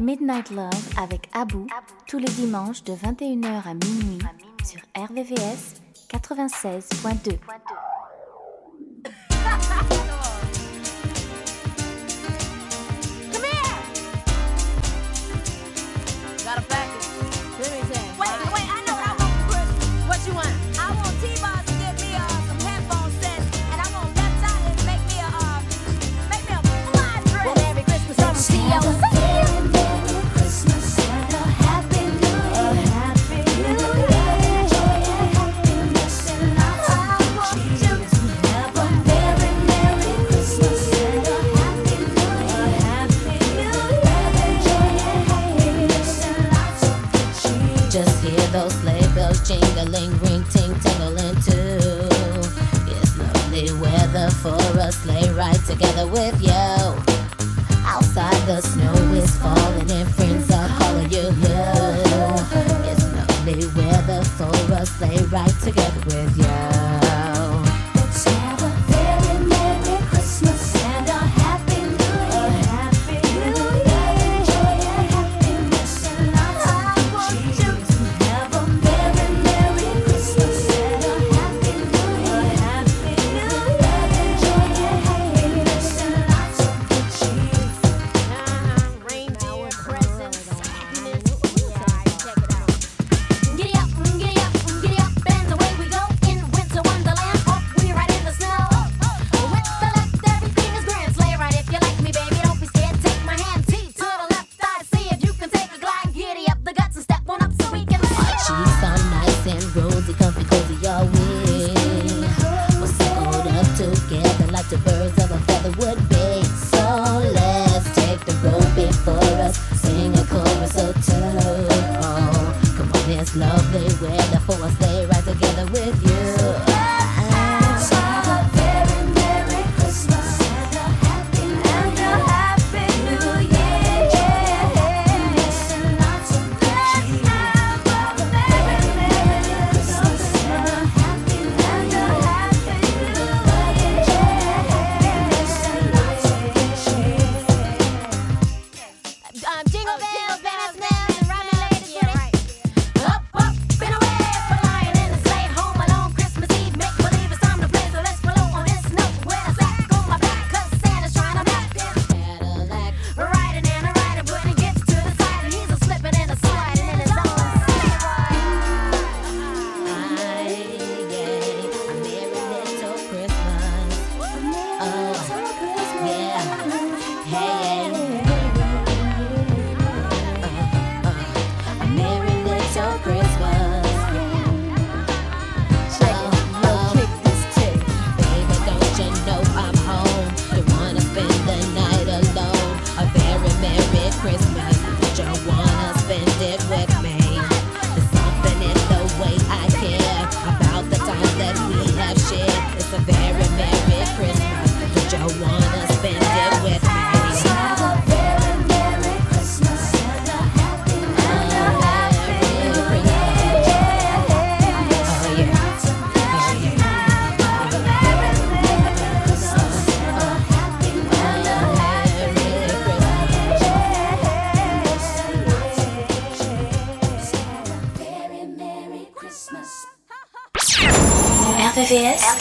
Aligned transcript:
Midnight 0.00 0.50
Love 0.50 0.70
avec 1.02 1.28
Abou 1.32 1.66
tous 2.06 2.18
les 2.18 2.28
dimanches 2.28 2.82
de 2.84 2.92
21h 2.92 3.62
à 3.66 3.74
minuit 3.74 4.18
sur 4.62 4.80
RVVS 4.96 5.80
96.2. 6.10 7.38
those 48.56 48.72
sleigh 48.76 49.06
bells 49.14 49.46
jingling, 49.46 50.10
ring 50.20 50.42
ting 50.44 50.72
tingling 50.80 51.36
too. 51.44 51.76
It's 52.88 53.12
lovely 53.18 53.70
weather 53.82 54.30
for 54.30 54.56
a 54.78 54.90
sleigh 54.90 55.28
ride 55.30 55.62
together 55.66 56.06
with 56.06 56.40
you. 56.40 56.72
Outside 57.84 58.40
the 58.48 58.62
snow 58.62 58.94
is 59.12 59.36
falling 59.36 59.90
and 59.90 60.08
friends 60.14 60.50
are 60.50 60.68
calling 60.78 61.10
you. 61.10 61.28
It's 62.88 63.04
lovely 63.16 63.66
weather 63.76 64.24
for 64.24 64.54
a 64.72 64.86
sleigh 64.86 65.22
ride 65.24 65.56
together 65.60 66.00
with 66.06 66.38
you. 66.38 66.45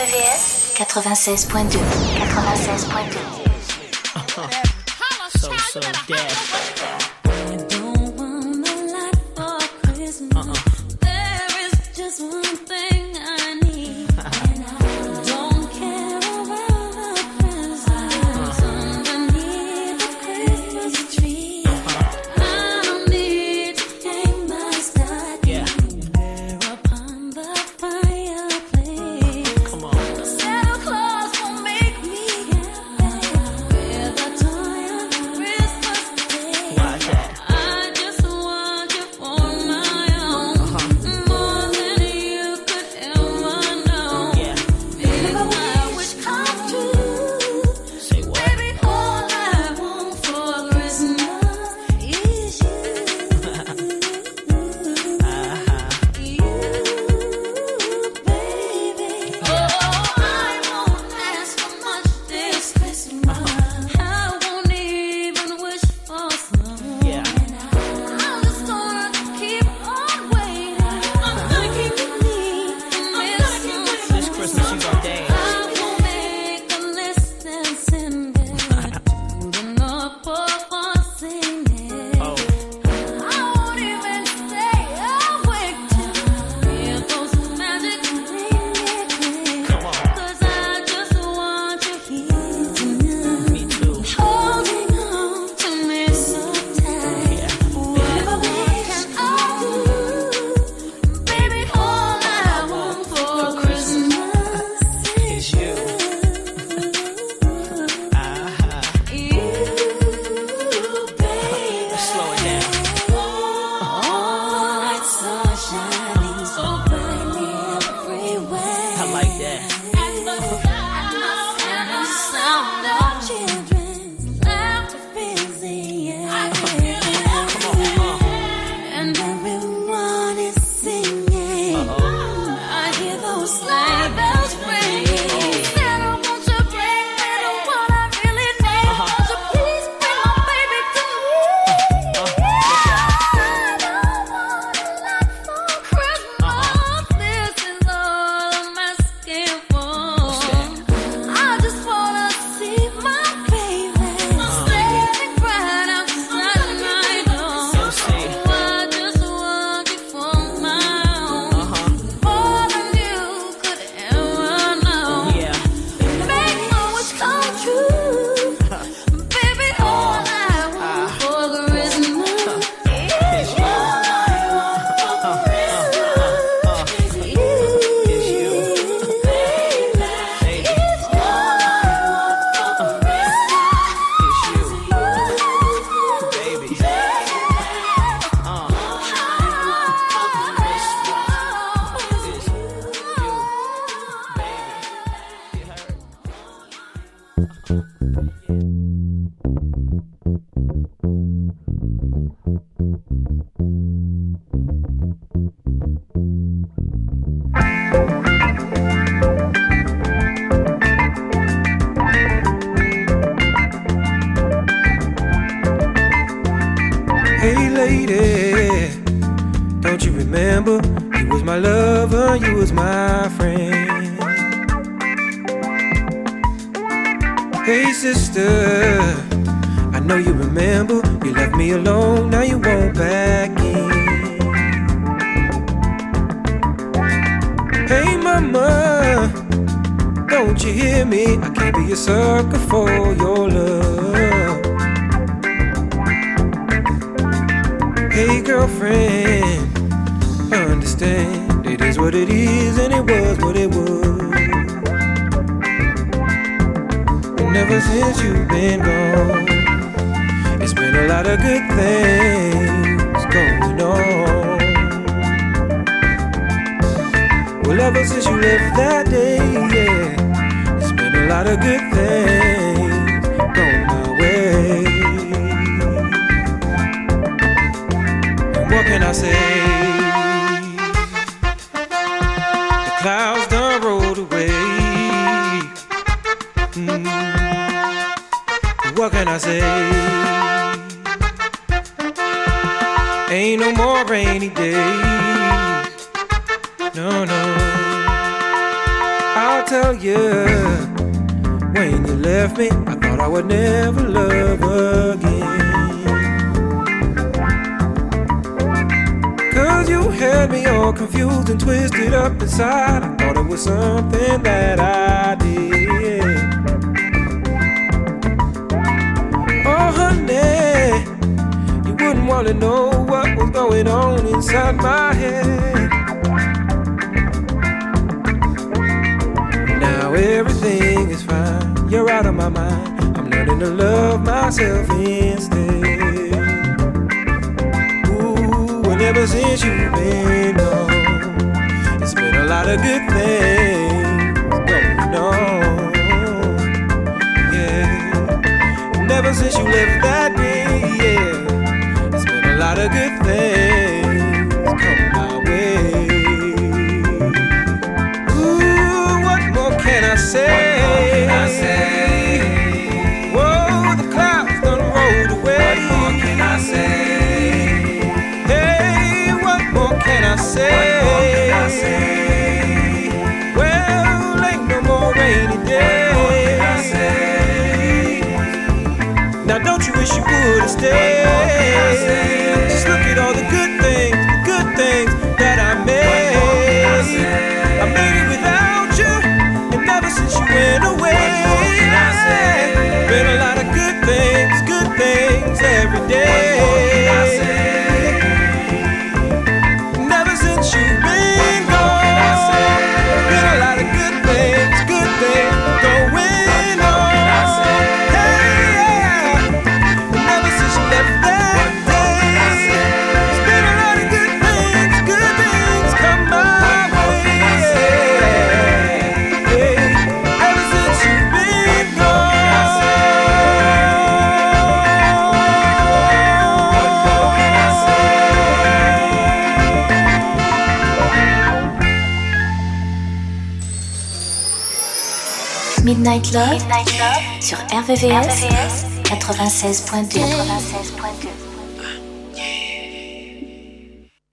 96.2. 0.06 1.80
96.2. 1.80 3.35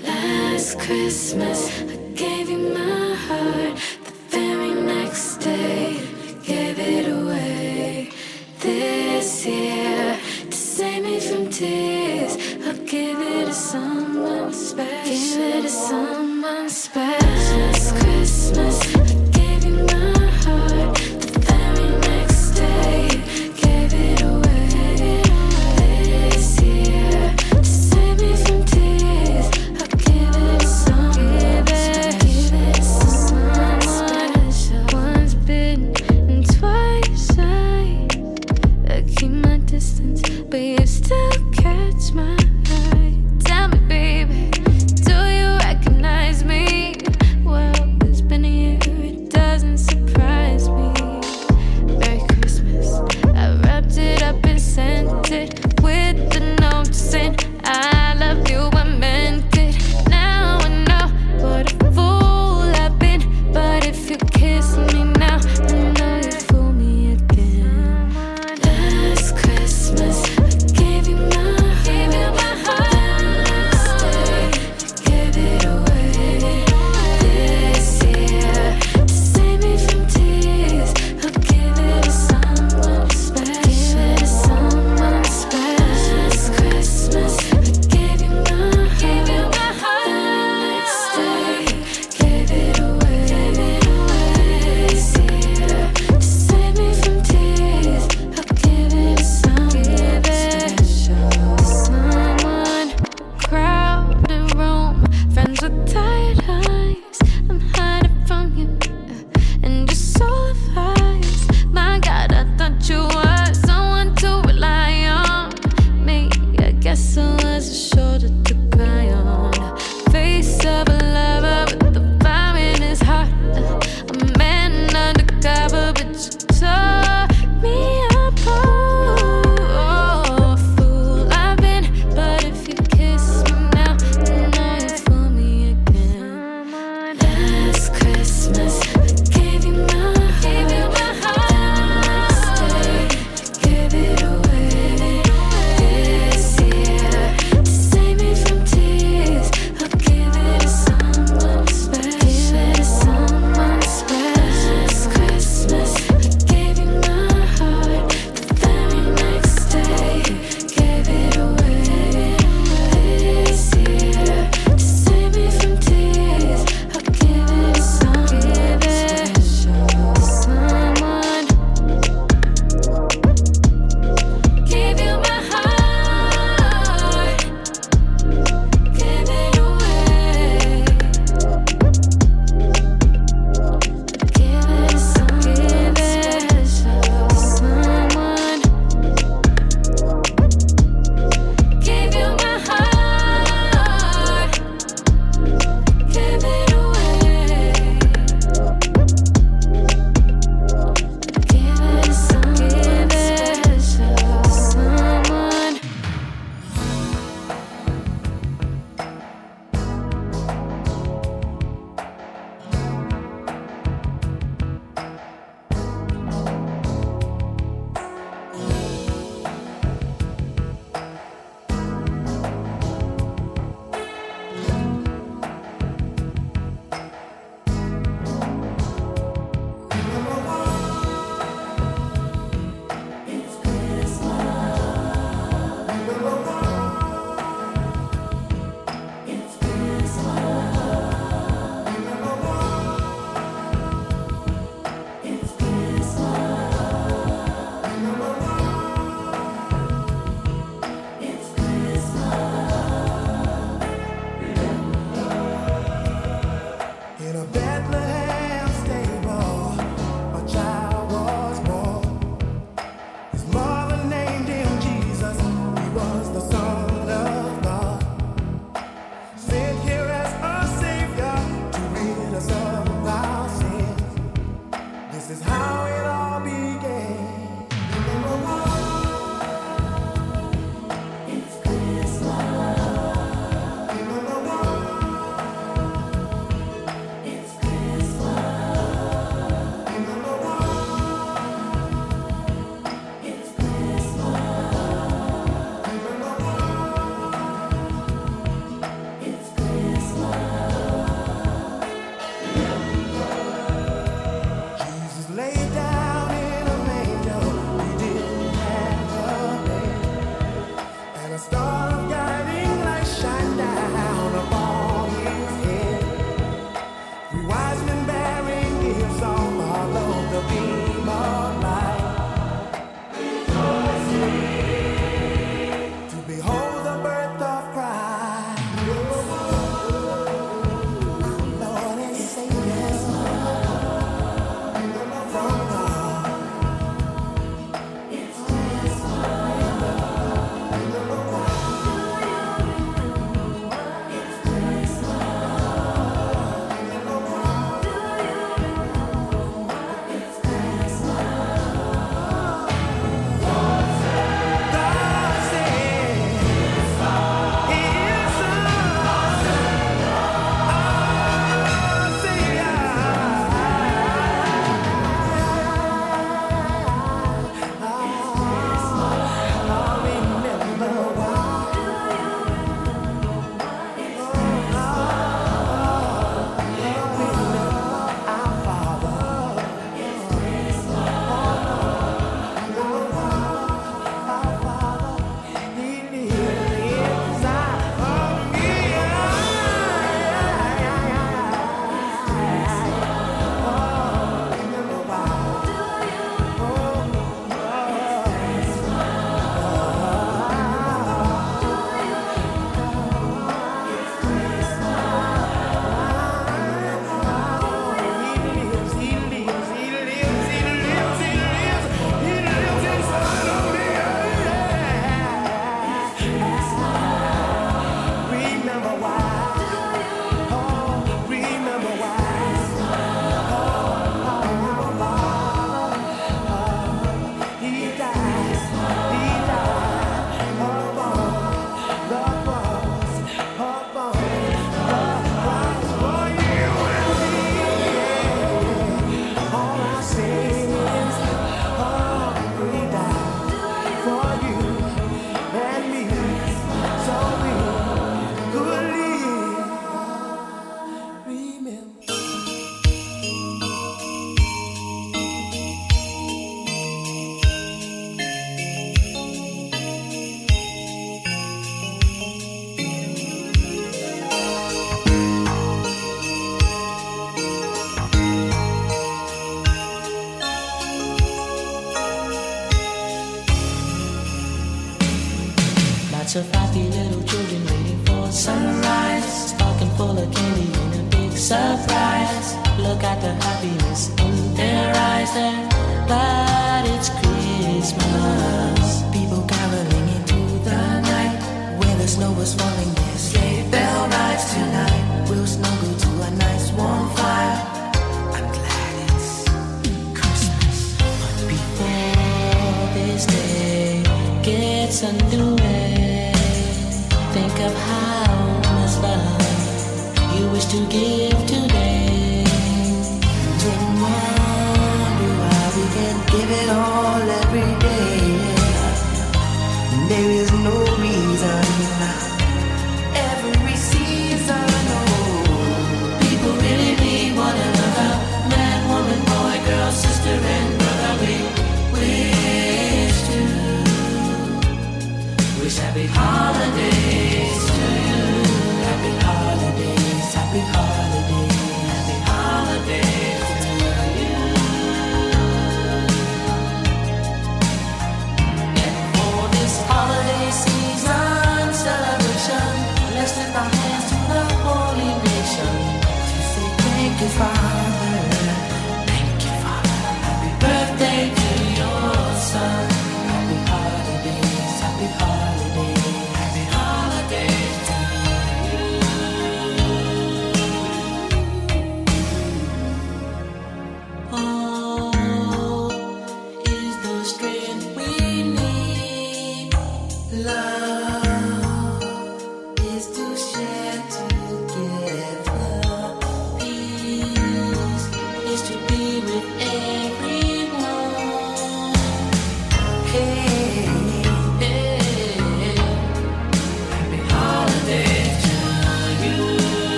Last 0.00 0.78
Christmas, 0.80 1.82
I 1.82 1.96
gave 2.14 2.48
you 2.48 2.58
my 2.72 3.14
heart. 3.14 3.93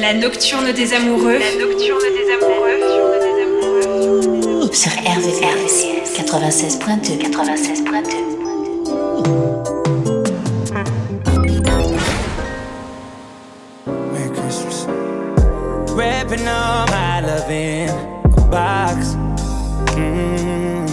La 0.00 0.14
nocturne 0.14 0.72
des 0.72 0.92
amoureux. 0.94 1.38
La 1.38 1.54
nocturne 1.58 1.98
des 2.14 2.30
amoureux. 2.32 2.78
Sur 4.72 4.92
RVRVCS 4.92 6.14
96.2 6.16 7.18
96.2 7.18 8.28
wrapping 15.98 16.46
all 16.46 16.86
my 16.86 17.20
love 17.20 17.50
in 17.50 17.88
a 17.88 18.46
box. 18.48 19.16
Mm. 19.96 20.86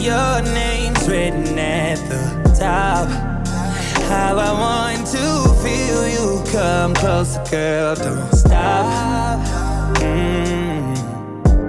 Your 0.00 0.42
name's 0.54 1.08
written 1.08 1.58
at 1.58 1.96
the 2.08 2.54
top. 2.56 3.08
How 4.08 4.38
I 4.38 4.52
want 4.52 5.06
to 5.08 5.54
feel 5.60 6.06
you 6.06 6.35
Come 6.56 6.94
closer, 6.94 7.44
girl, 7.50 7.94
don't 7.96 8.32
stop. 8.32 9.44
Mm. 9.98 10.96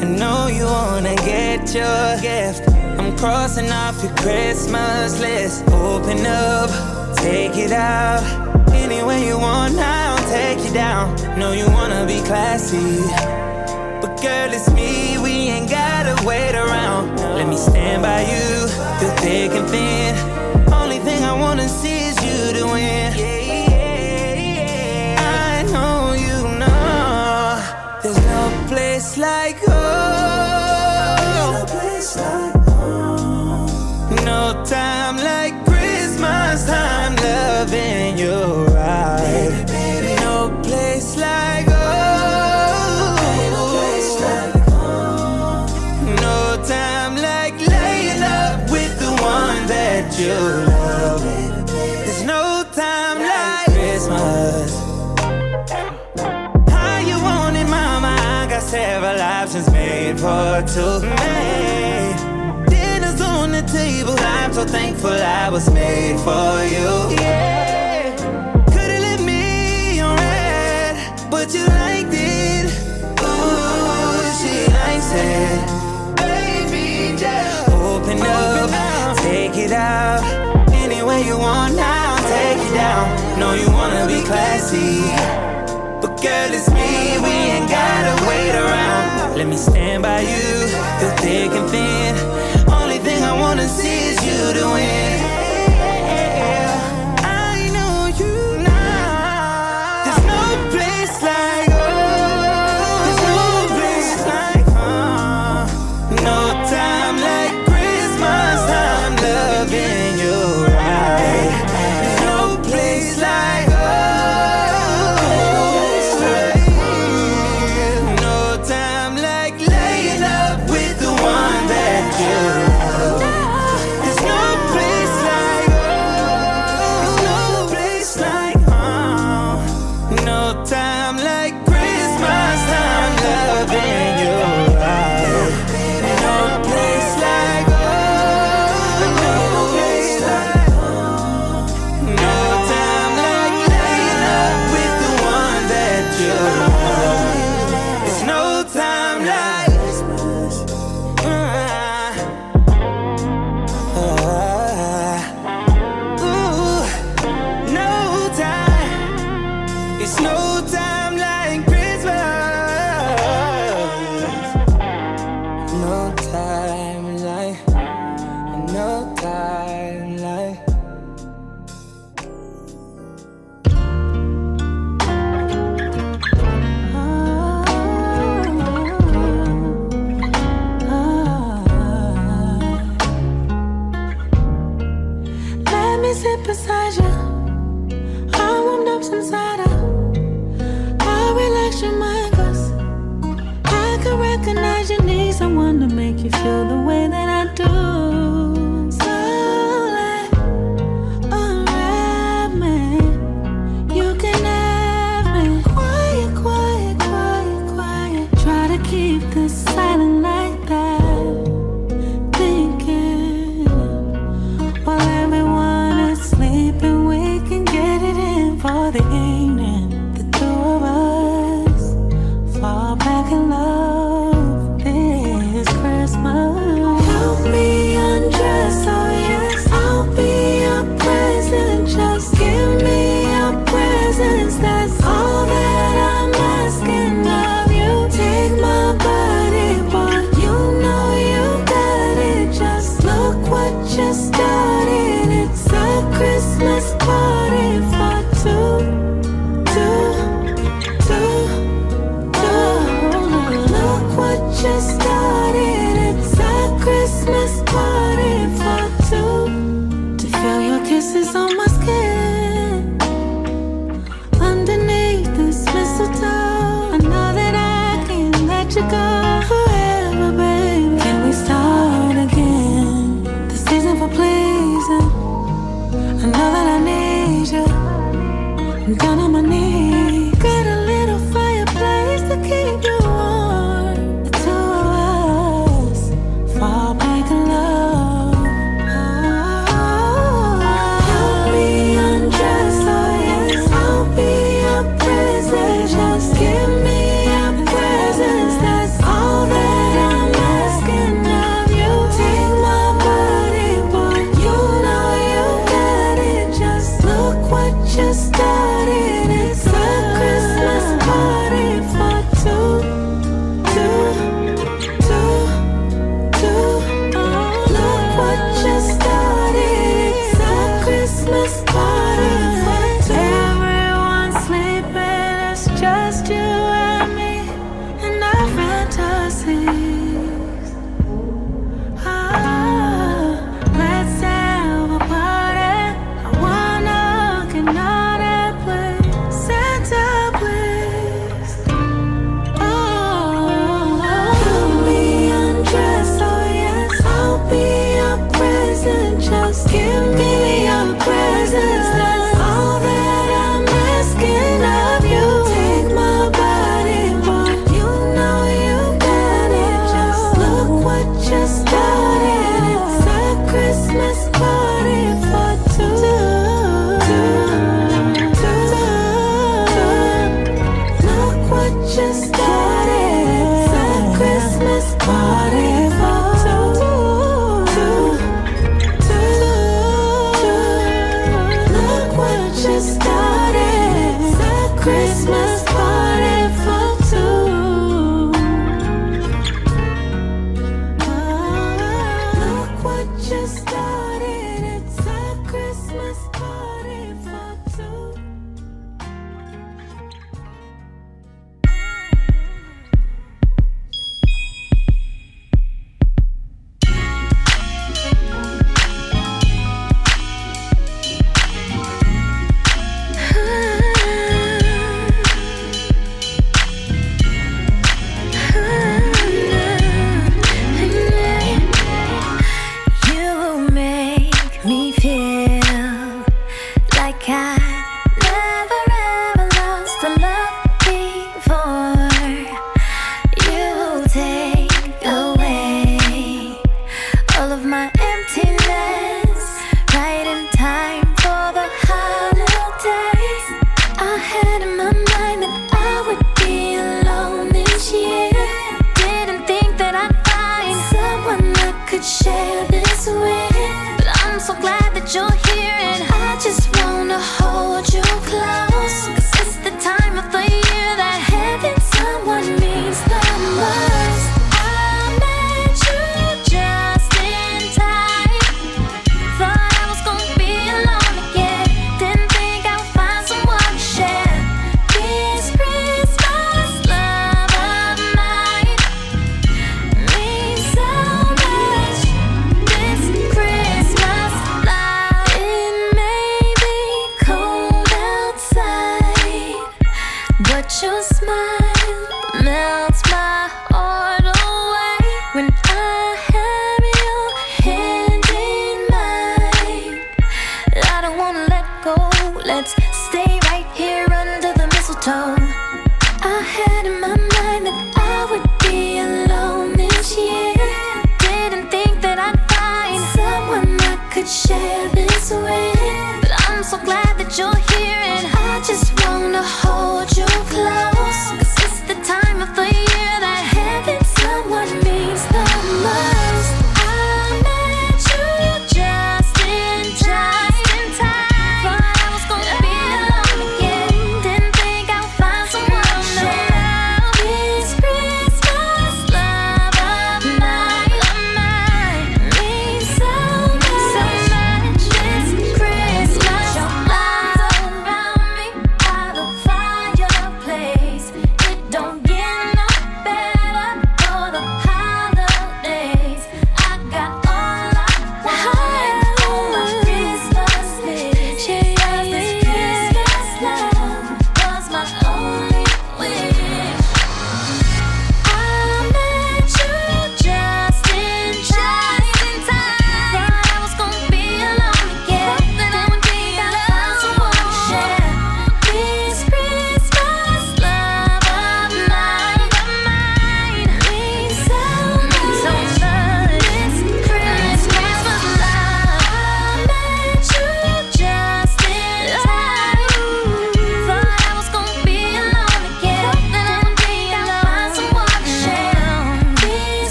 I 0.00 0.04
know 0.04 0.46
you 0.46 0.66
wanna 0.66 1.16
get 1.16 1.74
your 1.74 2.20
gift. 2.20 2.62
I'm 2.96 3.16
crossing 3.18 3.72
off 3.72 4.00
your 4.04 4.14
Christmas 4.18 5.18
list. 5.18 5.64
Open 5.70 6.24
up, 6.24 6.70
take 7.16 7.56
it 7.56 7.72
out. 7.72 8.22
Anywhere 8.70 9.18
you 9.18 9.36
want, 9.36 9.76
I'll 9.76 10.24
take 10.30 10.64
you 10.64 10.72
down. 10.72 11.16
Know 11.36 11.50
you 11.50 11.66
wanna 11.66 12.06
be 12.06 12.20
classy. 12.20 13.02
But 14.00 14.22
girl, 14.22 14.52
it's 14.52 14.70
me, 14.70 15.18
we 15.18 15.50
ain't 15.54 15.68
gotta 15.68 16.14
wait 16.24 16.54
around. 16.54 17.16
Let 17.34 17.48
me 17.48 17.56
stand 17.56 18.02
by 18.02 18.20
you, 18.20 18.68
through 19.00 19.16
thick 19.24 19.50
and 19.50 19.68
thin. 19.68 20.14
Only 20.72 21.00
thing 21.00 21.24
I 21.24 21.32
wanna 21.32 21.68
see 21.68 22.10
is 22.10 22.16
you 22.22 22.60
to 22.60 22.66
win. 22.72 23.37
part 60.20 60.66
two. 60.66 61.00
me. 61.00 62.14
Dinner's 62.66 63.20
on 63.20 63.52
the 63.52 63.62
table. 63.62 64.16
I'm 64.18 64.52
so 64.52 64.64
thankful 64.64 65.12
I 65.12 65.48
was 65.48 65.70
made 65.70 66.18
for 66.20 66.64
you. 66.74 67.16
Yeah. 67.20 68.16
Could've 68.66 69.00
left 69.00 69.22
me 69.22 70.00
on 70.00 70.16
red, 70.16 71.30
but 71.30 71.54
you 71.54 71.64
liked 71.66 72.12
it. 72.12 72.66
Ooh, 73.22 74.22
she 74.40 74.66
likes 74.72 75.10
it. 75.14 75.60
Baby, 76.16 77.16
just 77.16 77.68
open, 77.70 78.18
open 78.18 78.26
up, 78.26 78.70
up, 78.72 79.16
take 79.18 79.56
it 79.56 79.72
out. 79.72 80.22
Any 80.72 81.02
way 81.02 81.24
you 81.24 81.38
want 81.38 81.74
now, 81.76 82.16
take 82.16 82.58
it 82.58 82.74
down. 82.74 83.38
Know 83.38 83.52
you 83.54 83.70
wanna 83.70 84.06
be 84.06 84.22
classy, 84.24 85.00
but 86.00 86.20
girl, 86.20 86.50
it's 86.52 86.68
me. 86.70 87.18
We 87.22 87.34
ain't 87.54 87.70
gotta 87.70 88.26
wait 88.26 88.54
around. 88.54 88.87
Let 89.38 89.46
me 89.46 89.56
stand 89.56 90.02
by 90.02 90.22
you 90.22 90.66
through 90.98 91.16
thick 91.22 91.52
and 91.52 91.70
thin. 91.70 92.16
Only 92.68 92.98
thing 92.98 93.22
I 93.22 93.38
wanna 93.38 93.68
see 93.68 94.08
is 94.10 94.18
you 94.26 94.52
to 94.60 94.66
win. 94.72 95.07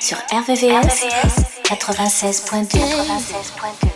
Sur 0.00 0.16
RVVS, 0.30 1.04
96.2. 1.64 2.78
96.2. 2.78 3.95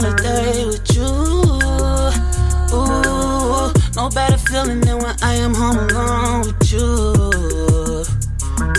holiday 0.00 0.64
with 0.66 0.96
you. 0.96 1.04
Ooh, 2.72 3.72
no 3.96 4.08
better 4.08 4.38
feeling 4.38 4.80
than 4.80 4.98
when 4.98 5.14
I 5.22 5.34
am 5.34 5.54
home 5.54 5.78
alone 5.78 6.40
with 6.46 6.72
you. 6.72 8.04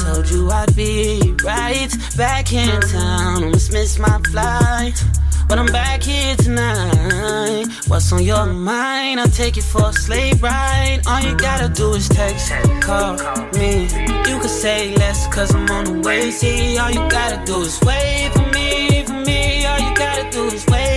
Told 0.03 0.29
you 0.29 0.49
I'd 0.49 0.75
be 0.75 1.35
right 1.43 1.89
back 2.17 2.53
in 2.53 2.81
town. 2.81 3.43
Almost 3.43 3.71
missed 3.71 3.99
my 3.99 4.19
flight. 4.31 5.03
But 5.47 5.59
I'm 5.59 5.65
back 5.65 6.01
here 6.01 6.35
tonight. 6.37 7.65
What's 7.87 8.11
on 8.13 8.23
your 8.23 8.45
mind? 8.45 9.19
I'll 9.19 9.27
take 9.27 9.57
you 9.57 9.61
for 9.61 9.89
a 9.89 9.93
sleigh 9.93 10.31
ride. 10.39 11.01
All 11.05 11.19
you 11.21 11.35
gotta 11.35 11.67
do 11.67 11.93
is 11.93 12.07
text, 12.07 12.51
call 12.81 13.17
me. 13.59 13.83
You 14.29 14.39
can 14.39 14.47
say 14.47 14.95
less, 14.95 15.27
cause 15.27 15.53
I'm 15.53 15.69
on 15.69 15.83
the 15.83 16.07
way. 16.07 16.31
See, 16.31 16.77
all 16.77 16.89
you 16.89 17.05
gotta 17.09 17.43
do 17.45 17.61
is 17.61 17.79
wait 17.81 18.31
for 18.33 18.47
me, 18.53 19.03
for 19.05 19.13
me. 19.25 19.65
All 19.65 19.79
you 19.79 19.93
gotta 19.93 20.29
do 20.31 20.45
is 20.45 20.65
wait. 20.67 20.90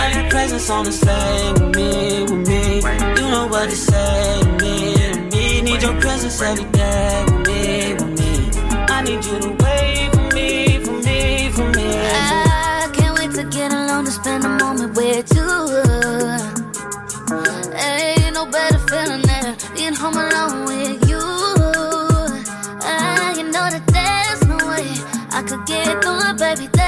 I 0.00 0.14
your 0.14 0.30
presence 0.30 0.70
on 0.70 0.84
the 0.86 0.92
sleigh 0.92 1.52
with 1.52 1.76
me, 1.76 2.22
with 2.22 2.48
me. 2.48 2.76
You 3.18 3.26
know 3.34 3.46
what 3.48 3.68
to 3.68 3.76
say 3.76 4.40
to 4.40 4.48
me, 4.62 4.94
to 5.12 5.20
me. 5.32 5.60
Need 5.60 5.82
your 5.82 6.00
presence 6.00 6.40
every 6.40 6.64
day 6.72 7.24
with 7.28 7.46
me, 7.48 7.94
with 7.98 8.12
me. 8.18 8.32
I 8.96 9.02
need 9.02 9.22
you 9.28 9.36
to 9.44 9.50
wait 9.62 10.08
for 10.14 10.26
me, 10.34 10.48
for 10.84 10.96
me, 11.06 11.50
for 11.56 11.68
me. 11.76 11.88
I 12.82 12.90
can't 12.96 13.14
wait 13.18 13.32
to 13.38 13.44
get 13.56 13.72
alone 13.72 14.06
to 14.06 14.10
spend 14.10 14.44
a 14.44 14.48
moment 14.48 14.96
with 14.96 15.26
you. 15.36 15.50
Ain't 17.76 18.34
no 18.34 18.46
better 18.46 18.80
feeling 18.88 19.22
than 19.30 19.56
being 19.74 19.94
home 19.94 20.16
alone 20.16 20.64
with 20.64 21.08
you. 21.10 21.22
I 22.82 23.34
you 23.36 23.44
know 23.44 23.66
that 23.74 23.84
there's 23.96 24.42
no 24.48 24.56
way 24.70 24.88
I 25.30 25.42
could 25.46 25.66
get 25.66 26.02
through 26.02 26.20
it, 26.30 26.38
baby. 26.38 26.79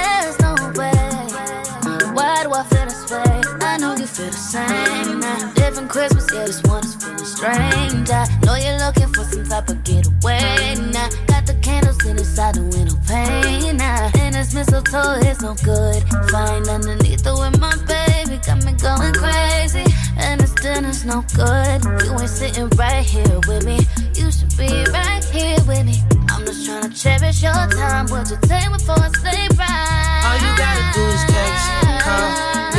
I 3.72 3.78
know 3.78 3.96
you 3.96 4.04
feel 4.04 4.26
the 4.26 4.36
same. 4.36 5.20
Now, 5.20 5.50
different 5.54 5.88
Christmas, 5.88 6.28
yeah, 6.30 6.44
this 6.44 6.62
one 6.64 6.84
is 6.84 6.94
feeling 6.94 7.24
strange. 7.24 8.10
I 8.10 8.28
know 8.44 8.54
you're 8.54 8.76
looking 8.76 9.08
for 9.14 9.24
some 9.24 9.48
type 9.48 9.66
of 9.70 9.82
getaway. 9.82 10.76
Now, 10.92 11.08
got 11.24 11.46
the 11.46 11.56
candles 11.62 12.04
lit 12.04 12.20
inside 12.20 12.56
the 12.56 12.64
window 12.68 13.00
pane. 13.08 13.78
Now, 13.78 14.12
and 14.20 14.34
this 14.34 14.52
mistletoe 14.52 15.24
is 15.24 15.40
no 15.40 15.56
good. 15.64 16.04
Flying 16.28 16.68
underneath 16.68 17.24
it 17.24 17.32
with 17.32 17.58
my 17.64 17.72
baby, 17.88 18.36
got 18.44 18.60
me 18.60 18.76
going 18.76 19.14
crazy. 19.16 19.88
And 20.20 20.38
this 20.42 20.52
dinner's 20.52 21.06
no 21.06 21.24
good. 21.32 21.80
You 22.04 22.12
ain't 22.12 22.28
sitting 22.28 22.68
right 22.76 23.00
here 23.00 23.40
with 23.48 23.64
me. 23.64 23.80
You 24.12 24.28
should 24.28 24.52
be 24.52 24.68
right 24.92 25.24
here 25.32 25.56
with 25.64 25.88
me. 25.88 25.96
I'm 26.28 26.44
just 26.44 26.66
trying 26.68 26.84
to 26.84 26.92
cherish 26.92 27.42
your 27.42 27.56
time. 27.72 28.04
Would 28.12 28.28
you 28.28 28.36
take 28.44 28.68
me 28.68 28.76
for 28.84 29.00
a 29.00 29.08
ride? 29.56 30.28
All 30.28 30.36
you 30.44 30.52
gotta 30.60 30.84
do 30.92 31.00
is 31.08 31.24
text, 31.24 32.04
call 32.04 32.71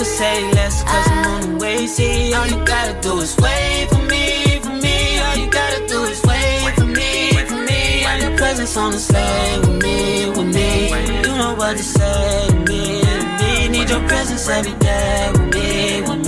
could 0.00 0.06
say 0.06 0.50
less, 0.52 0.82
cause 0.82 1.08
I'm 1.08 1.26
on 1.26 1.40
the 1.42 1.56
way. 1.62 1.86
See, 1.86 2.32
all 2.32 2.46
you 2.46 2.64
gotta 2.64 2.98
do 3.02 3.20
is 3.20 3.36
wait 3.36 3.86
for 3.90 4.02
me, 4.12 4.58
for 4.64 4.72
me. 4.84 5.18
All 5.20 5.36
you 5.36 5.50
gotta 5.50 5.86
do 5.86 6.04
is 6.04 6.22
wait 6.24 6.72
for 6.74 6.86
me, 6.86 7.32
for 7.50 7.60
me. 7.68 8.04
And 8.08 8.22
your 8.22 8.34
presence 8.38 8.78
on 8.78 8.92
the 8.92 8.98
sleigh 8.98 9.58
with 9.60 9.82
me, 9.84 10.30
with 10.30 10.54
me. 10.54 10.88
You 11.24 11.36
know 11.36 11.54
what 11.54 11.76
to 11.76 11.82
say 11.82 12.46
to 12.48 12.54
me, 12.70 13.02
to 13.02 13.26
me. 13.40 13.68
Need 13.68 13.90
your 13.90 14.00
presence 14.08 14.48
every 14.48 14.72
day 14.78 15.32
with 15.32 15.54
me, 15.54 16.00
with 16.00 16.16
me. 16.16 16.19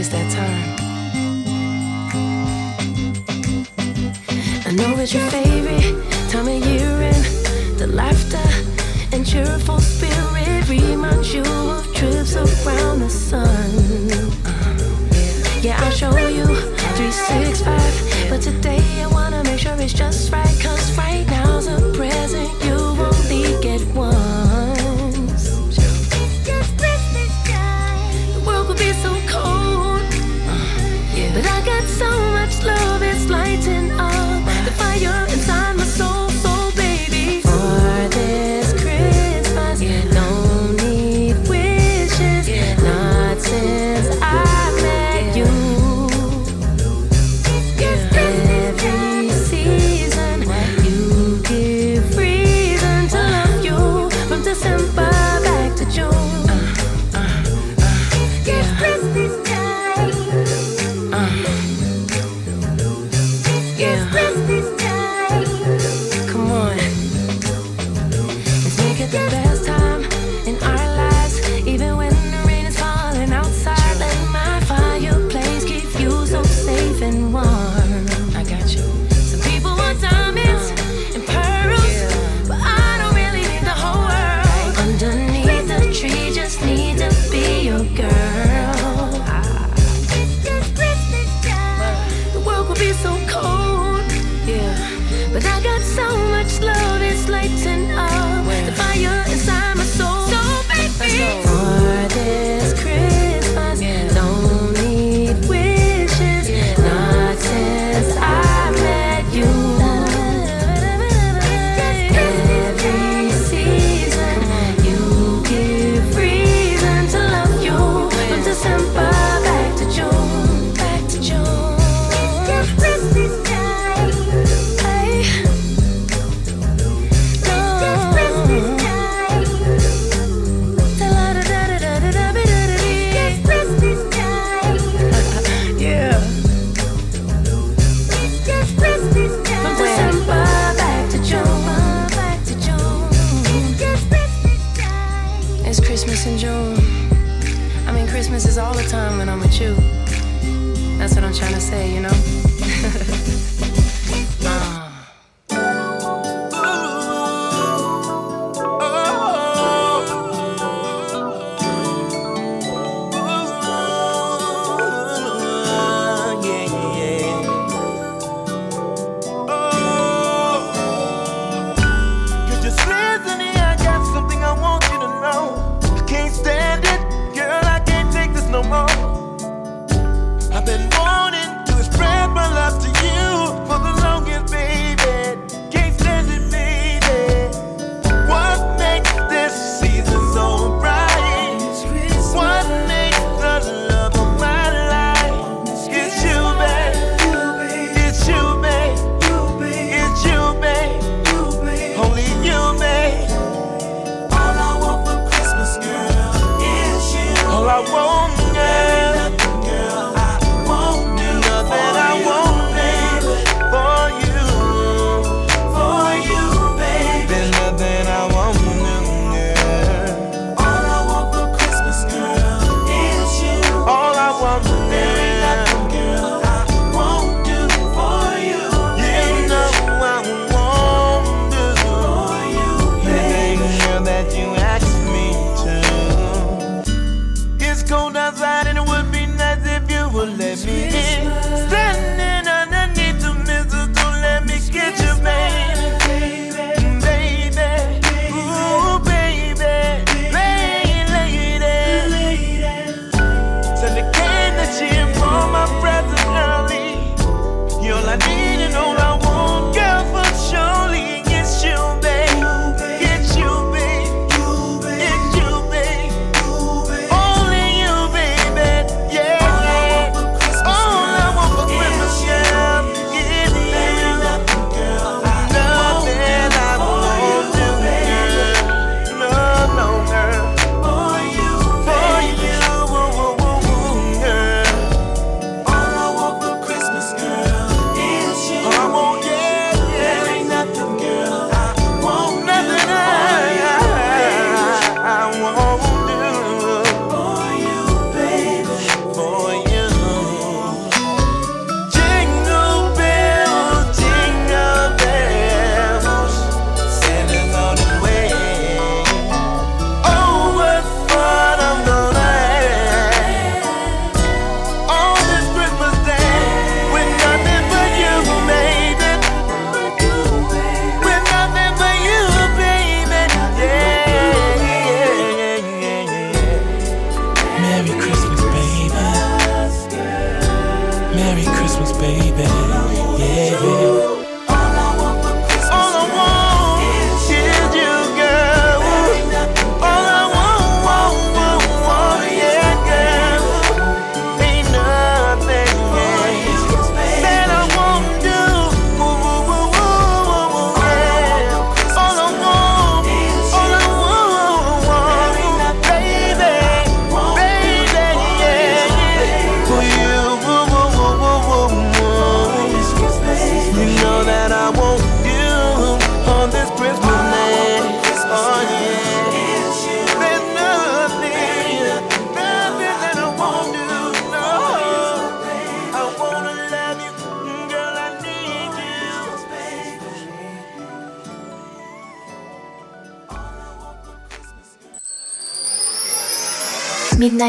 It's 0.00 0.08
that 0.08 0.30
time. 0.30 0.76
I 4.66 4.72
know 4.72 4.98
it's 4.98 5.12
your 5.12 5.28
favorite 5.28 5.94
time 6.30 6.48
of 6.48 6.66
year 6.66 6.88
and 7.12 7.24
the 7.78 7.86
laughter 7.86 8.48
and 9.12 9.26
cheerful 9.26 9.78
spirit 9.78 10.68
reminds 10.70 11.34
you 11.34 11.42
of 11.42 11.94
trips 11.94 12.34
around 12.34 13.00
the 13.00 13.10
sun. 13.10 13.70
Yeah, 15.60 15.76
I'll 15.82 15.90
show 15.90 16.16
you 16.16 16.46
365, 16.46 18.30
but 18.30 18.40
today 18.40 18.82
I 19.02 19.06
wanna 19.08 19.44
make 19.44 19.58
sure 19.58 19.76
it's 19.78 19.92
just 19.92 20.32
right 20.32 20.49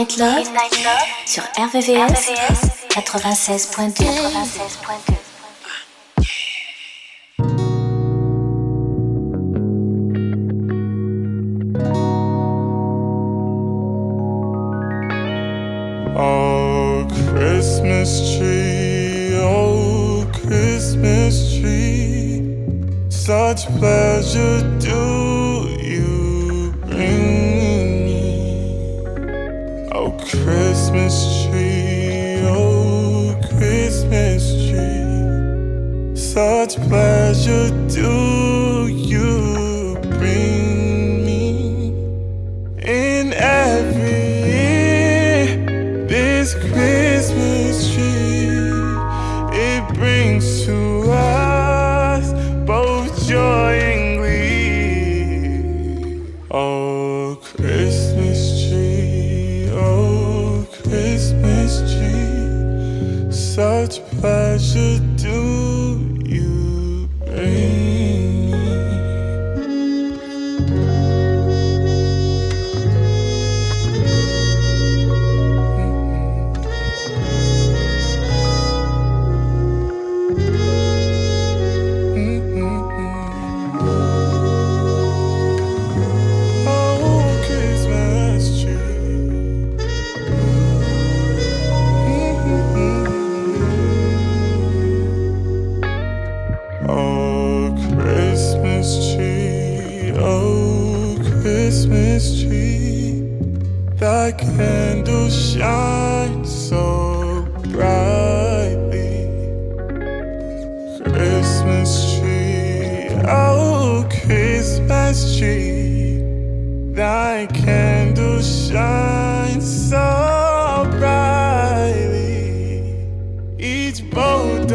Midnight 0.02 0.18
Love, 0.18 0.48
sur 1.28 1.44
RVVS, 1.44 2.32
96.2. 2.90 4.04
96.2. 4.04 4.81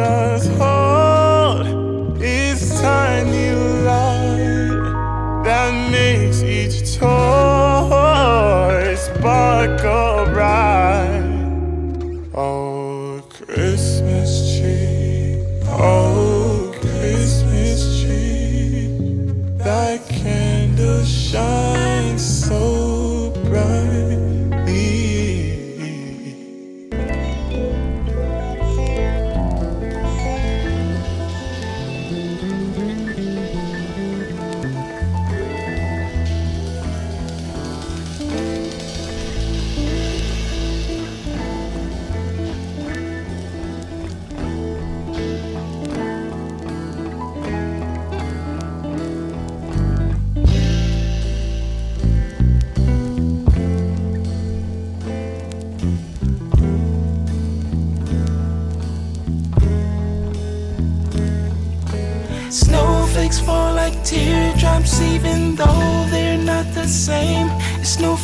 does 0.06 0.46
hold 0.46 0.75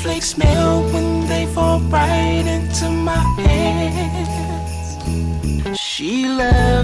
Snowflakes 0.03 0.37
melt 0.37 0.93
when 0.93 1.29
they 1.29 1.47
fall 1.47 1.79
right 1.83 2.45
into 2.45 2.91
my 2.91 3.23
hands. 3.39 4.99
She 5.79 6.27
left 6.27 6.82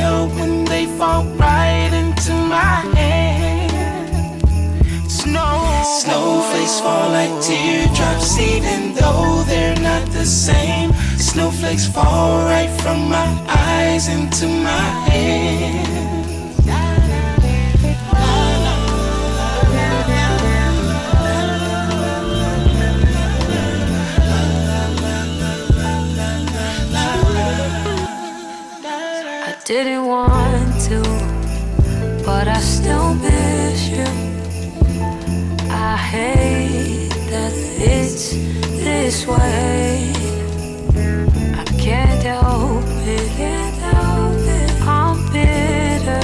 Snowflakes 0.00 0.26
when 0.36 0.64
they 0.64 0.86
fall 0.98 1.24
right 1.36 1.90
into 1.92 2.32
my 2.32 2.76
hand. 2.96 4.40
Snow, 5.10 5.82
snowflakes 6.00 6.80
fall 6.80 7.10
like 7.10 7.34
teardrops, 7.42 8.38
even 8.38 8.94
though 8.94 9.44
they're 9.46 9.80
not 9.80 10.04
the 10.10 10.24
same. 10.24 10.92
Snowflakes 11.18 11.86
fall 11.86 12.44
right 12.44 12.70
from 12.80 13.08
my 13.08 13.28
eyes 13.48 14.08
into 14.08 14.46
my 14.46 14.86
hand. 15.10 16.01
Didn't 29.72 30.04
want 30.04 30.78
to, 30.82 31.00
but 32.26 32.46
I 32.46 32.60
still 32.60 33.14
miss 33.14 33.88
you. 33.88 34.04
I 35.70 35.96
hate 35.96 37.08
that 37.30 37.54
it's 37.80 38.34
this 38.84 39.26
way. 39.26 40.12
I 41.56 41.64
can't 41.80 42.22
help 42.22 42.84
it. 43.06 43.82
I'm 44.86 45.16
bitter. 45.32 46.20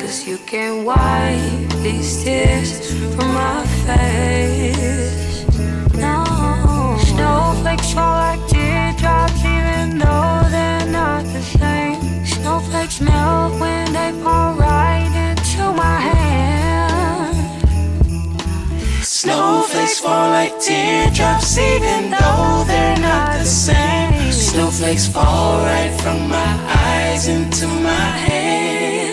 Cause 0.00 0.26
you 0.26 0.38
can't 0.38 0.86
wipe 0.86 1.68
these 1.82 2.24
tears 2.24 2.94
from 3.14 3.28
my 3.34 3.62
face. 3.84 5.44
No. 5.92 6.24
Snowflakes 7.10 7.92
fall 7.92 8.16
like 8.24 8.55
snowflakes 12.56 13.00
melt 13.02 13.60
when 13.60 13.92
they 13.92 14.12
fall 14.22 14.54
right 14.54 15.12
into 15.28 15.72
my 15.72 15.98
hand. 16.00 17.36
Snowflakes 19.04 20.00
fall 20.00 20.30
like 20.30 20.58
teardrops, 20.58 21.58
even 21.58 22.10
though 22.10 22.64
they're 22.66 22.98
not 22.98 23.38
the 23.38 23.44
same. 23.44 24.32
Snowflakes 24.32 25.06
fall 25.06 25.58
right 25.58 26.00
from 26.00 26.28
my 26.28 26.52
eyes 26.86 27.28
into 27.28 27.66
my 27.66 28.08
hands. 28.26 29.05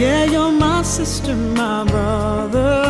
Yeah, 0.00 0.24
you're 0.24 0.50
my 0.50 0.80
sister, 0.80 1.36
my 1.36 1.84
brother. 1.84 2.89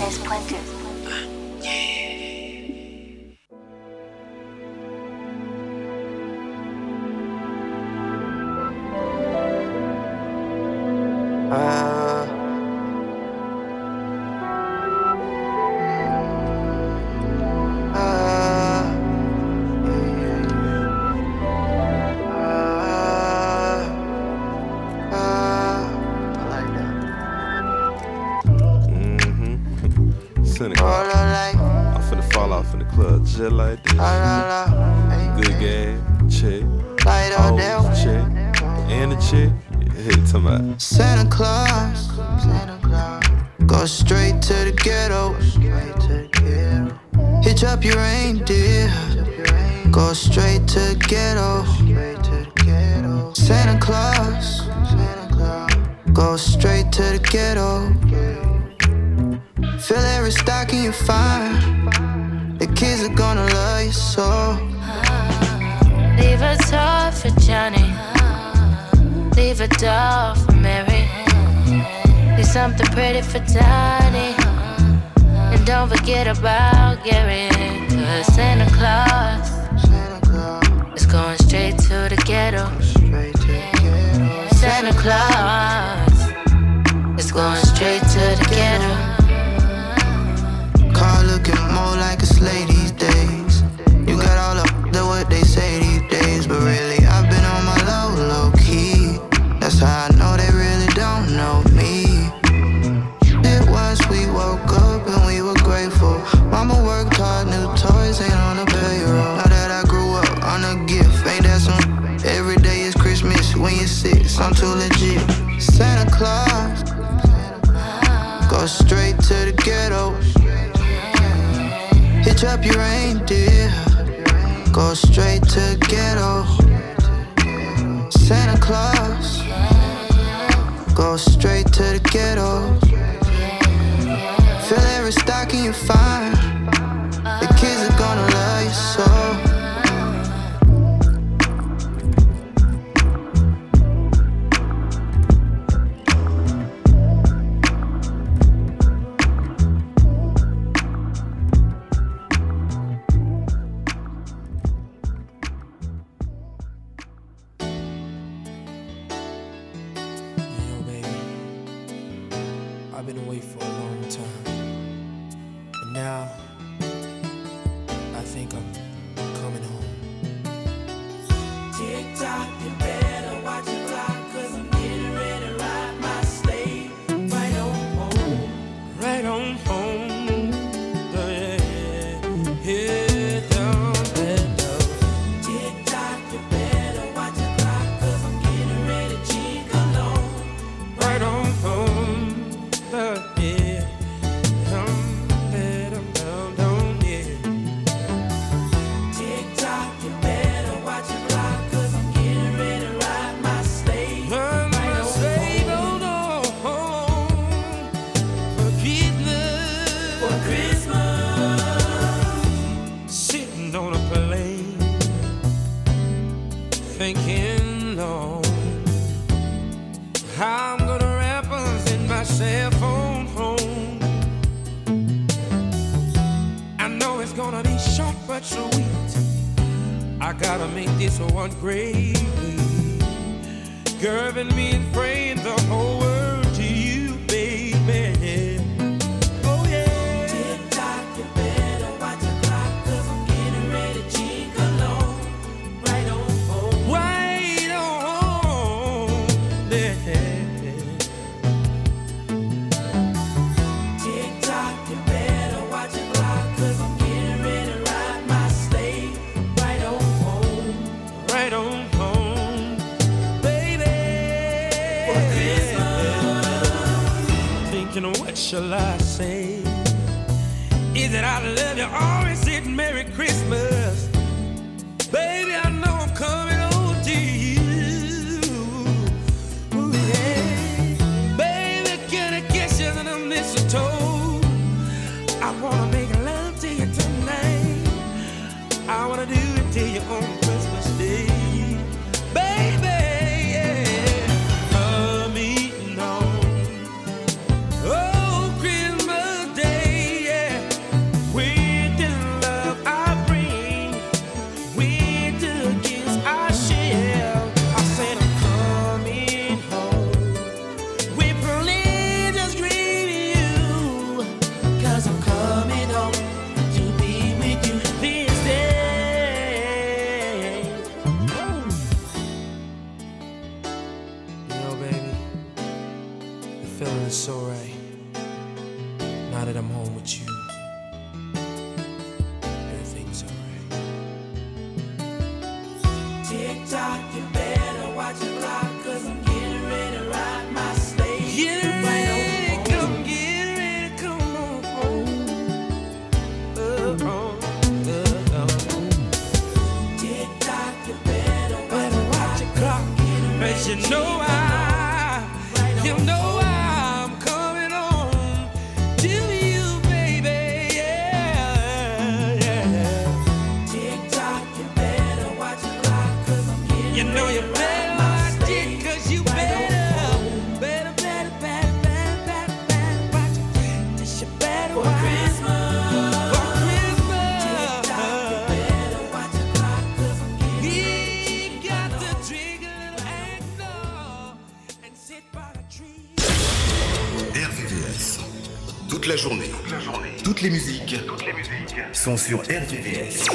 sont 392.01 392.17
sur 392.17 392.39
RVVS. 392.39 393.25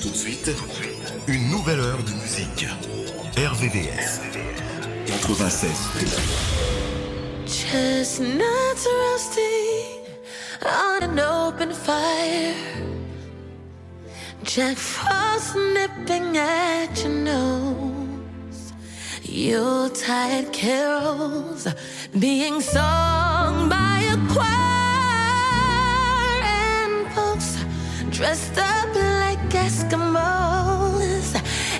Tout 0.00 0.10
de 0.10 0.14
suite, 0.14 0.48
une 1.26 1.50
nouvelle 1.50 1.80
heure 1.80 2.02
de 2.04 2.12
musique. 2.12 2.68
RVVS 3.36 4.20
96. 5.06 5.70
Chestnuts 7.44 8.86
roasting 8.86 10.04
on 10.64 11.02
an 11.02 11.18
open 11.18 11.72
fire. 11.72 12.54
Jack 14.44 14.76
Frost 14.76 15.56
nipping 15.56 16.36
at 16.36 17.02
your 17.02 17.12
nose. 17.12 18.72
Yuletide 19.24 20.52
carols 20.52 21.66
being 22.16 22.60
sung. 22.60 23.11
dressed 28.22 28.56
up 28.56 28.94
like 28.94 29.50
Eskimos. 29.50 31.34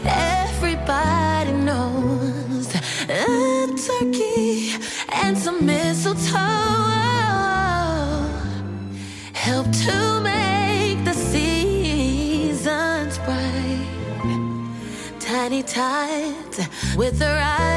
Everybody 0.04 1.52
knows 1.52 2.66
a 3.08 3.68
turkey 3.86 4.72
and 5.22 5.38
some 5.38 5.64
mistletoe 5.64 6.40
help 9.32 9.70
to 9.86 10.20
make 10.20 11.04
the 11.04 11.14
seasons 11.14 13.18
bright. 13.18 13.86
Tiny 15.20 15.62
tides 15.62 16.58
with 16.96 17.20
their 17.20 17.38
eyes. 17.40 17.71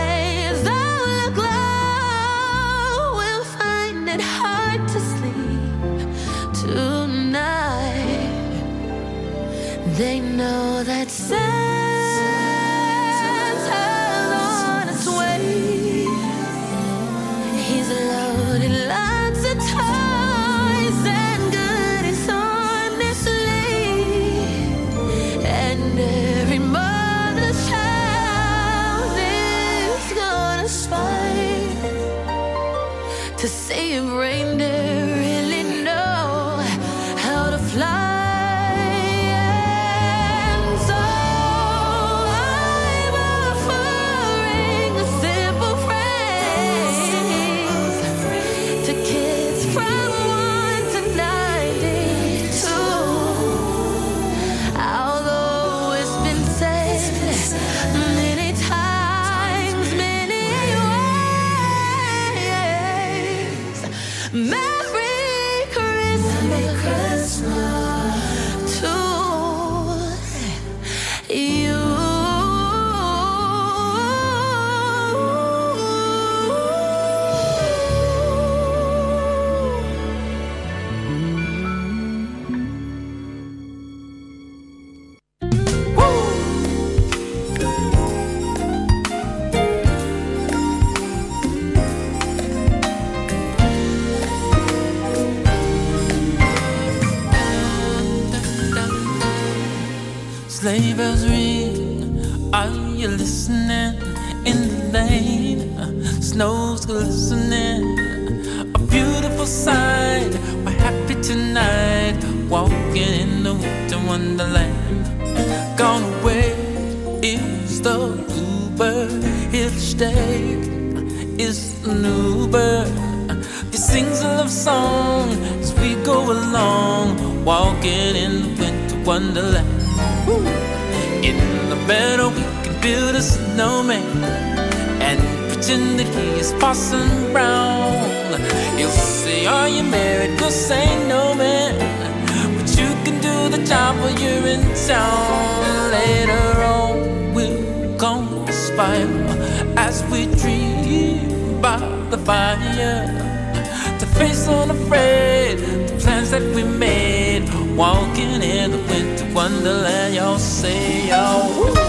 wonderland, 159.65 160.13
y'all 160.13 160.37
say 160.37 161.07
y'all. 161.07 161.49
Woo. 161.49 161.84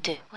96.2. 0.00 0.33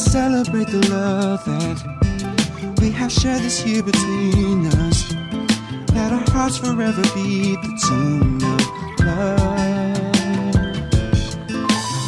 Celebrate 0.00 0.68
the 0.68 0.80
love 0.88 1.44
that 1.44 2.78
we 2.80 2.90
have 2.90 3.12
shared 3.12 3.42
this 3.42 3.64
year 3.66 3.82
between 3.82 4.66
us. 4.66 5.12
Let 5.94 6.12
our 6.12 6.24
hearts 6.30 6.56
forever 6.56 7.02
beat 7.14 7.60
the 7.60 7.72
tune 7.86 8.42
of 8.42 8.60
love. 9.06 9.40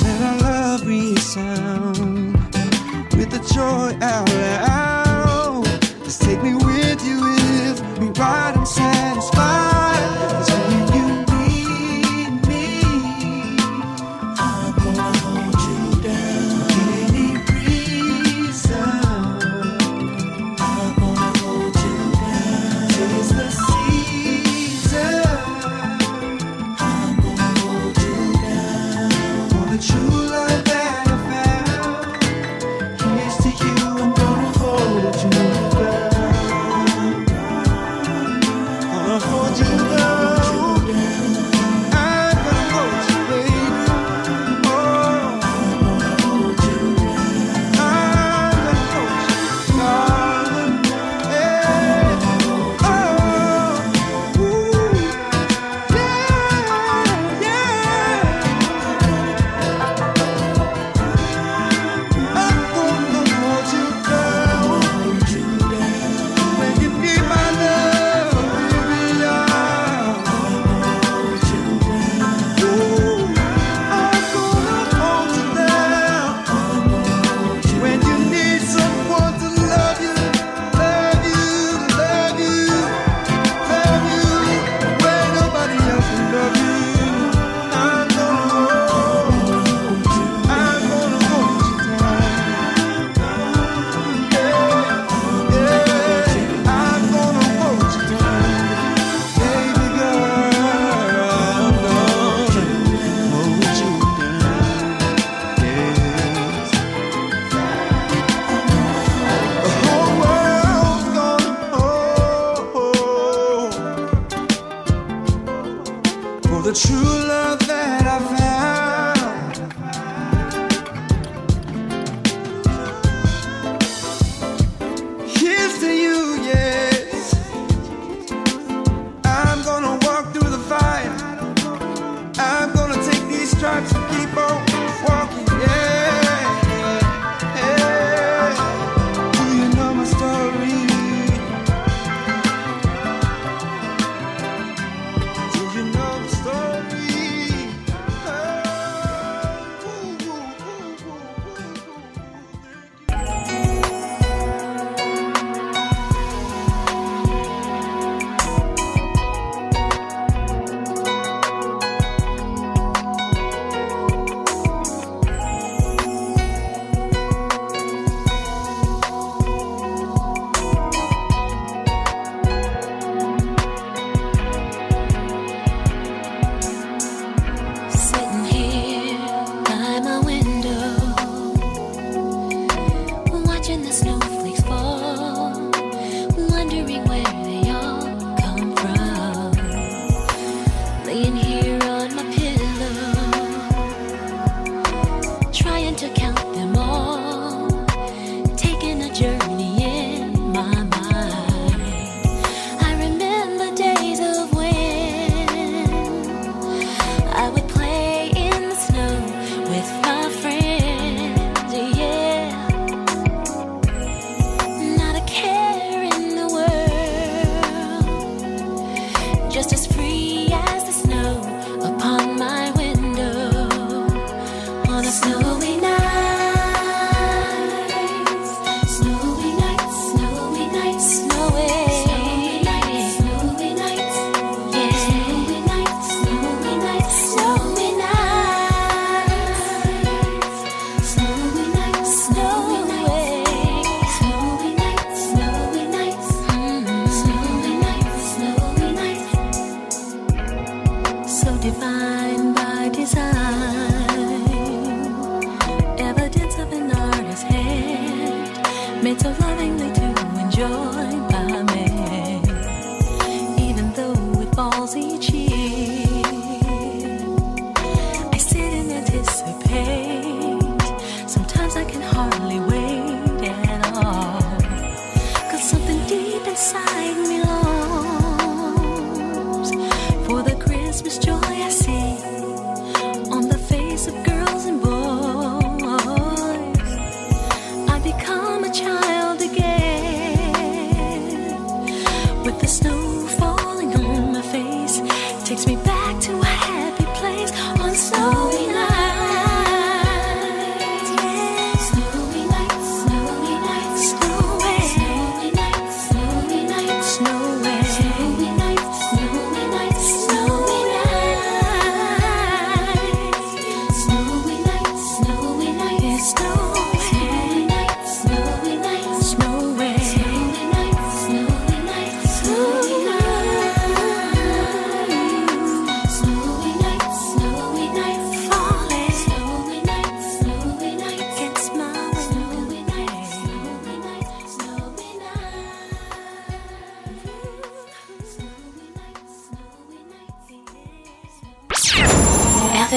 Let 0.03 0.21
our 0.23 0.39
love 0.41 0.87
resound 0.87 2.35
with 3.15 3.31
the 3.31 3.41
joy 3.55 3.97
out 4.01 4.29
loud. 4.31 5.65
Just 6.03 6.23
take 6.23 6.43
me 6.43 6.55
with 6.55 7.05
you 7.05 7.21
if 7.69 7.99
we 7.99 8.09
ride 8.19 8.57
inside. 8.57 9.02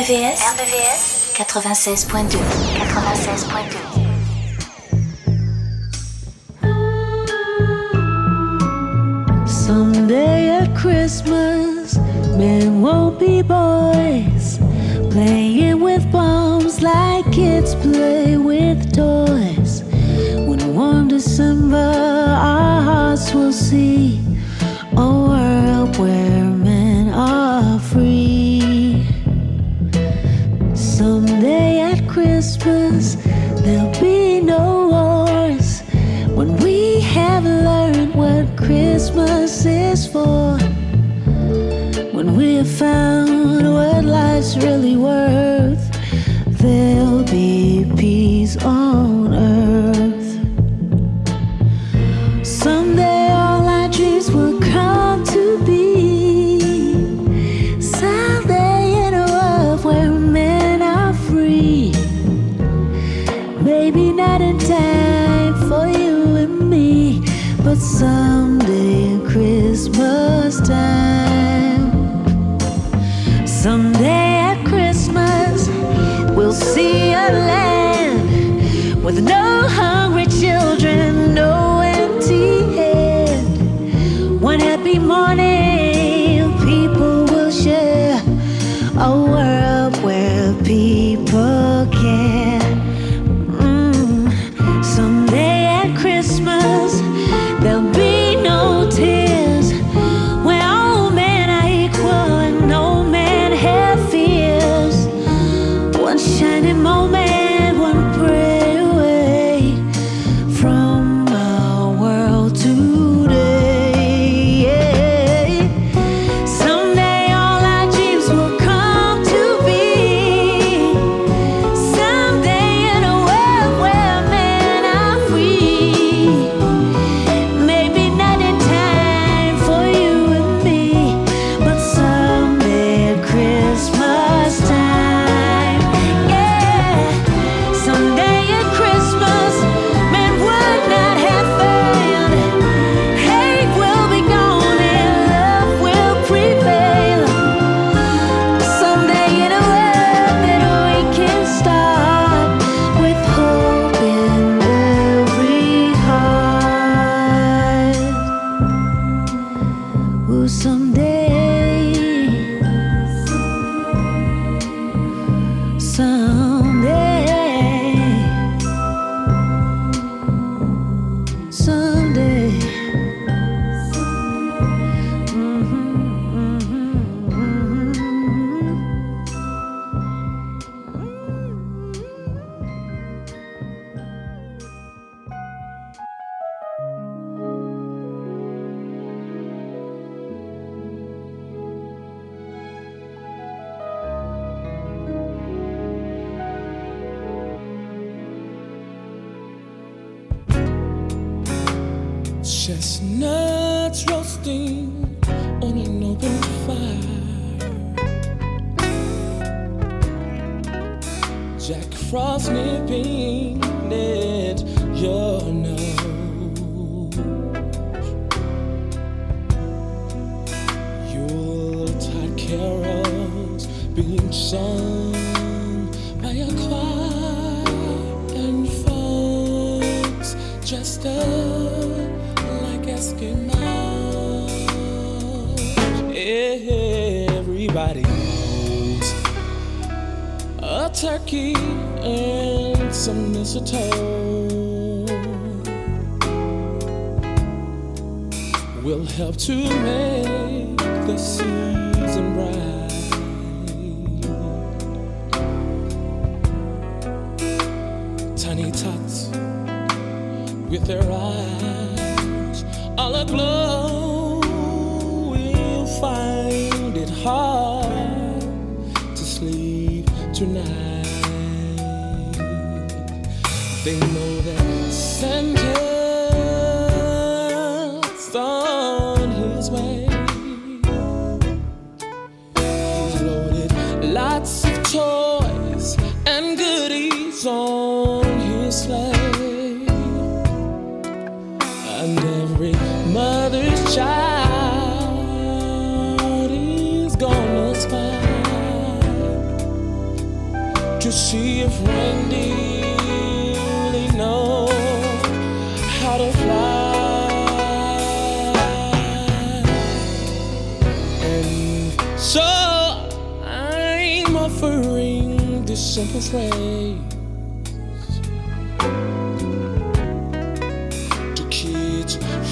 RVVS, 0.05 1.33
96.2 1.33 2.37
96.2 2.37 3.73
Someday 9.47 10.49
at 10.49 10.75
Christmas, 10.77 11.97
men 12.37 12.83
won't 12.83 13.17
be 13.19 13.41
boys, 13.41 14.59
playing 15.09 15.81
with 15.81 16.11
bombs 16.11 16.83
like 16.83 17.25
kids 17.31 17.73
play 17.73 18.37
with 18.37 18.93
toys. 18.93 19.24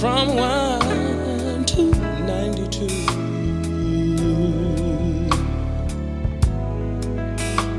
from 0.03 0.35
1 0.35 1.63
to 1.63 1.83
92. 2.25 2.87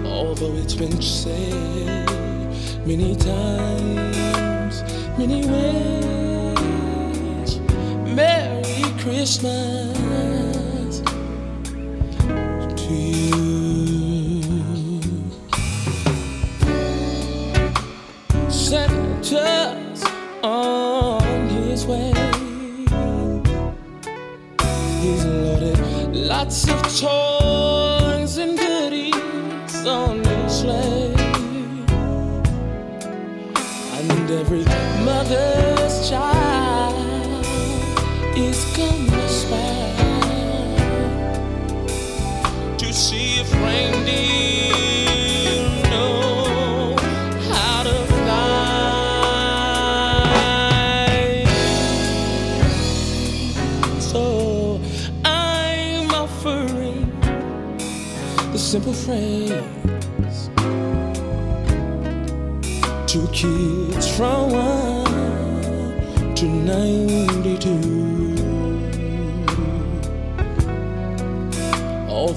Although 0.06 0.55
it's 0.55 0.72
been 0.72 1.02
said 1.02 2.09
many 2.86 3.14
times, 3.16 4.82
many 5.18 5.46
ways, 5.46 7.60
Merry 8.16 8.84
Christmas. 9.02 9.94
lots 26.45 26.69
of 26.69 27.01
toys. 27.01 27.34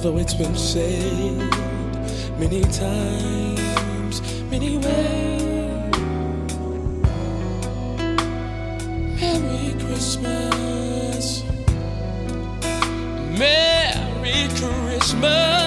Although 0.08 0.22
it's 0.22 0.36
been 0.36 0.56
said 0.56 1.38
many 2.40 2.62
times, 2.62 4.22
many 4.50 4.78
ways. 4.78 5.42
Merry 9.20 9.74
Christmas. 9.84 11.44
Merry 13.38 14.48
Christmas. 14.56 15.67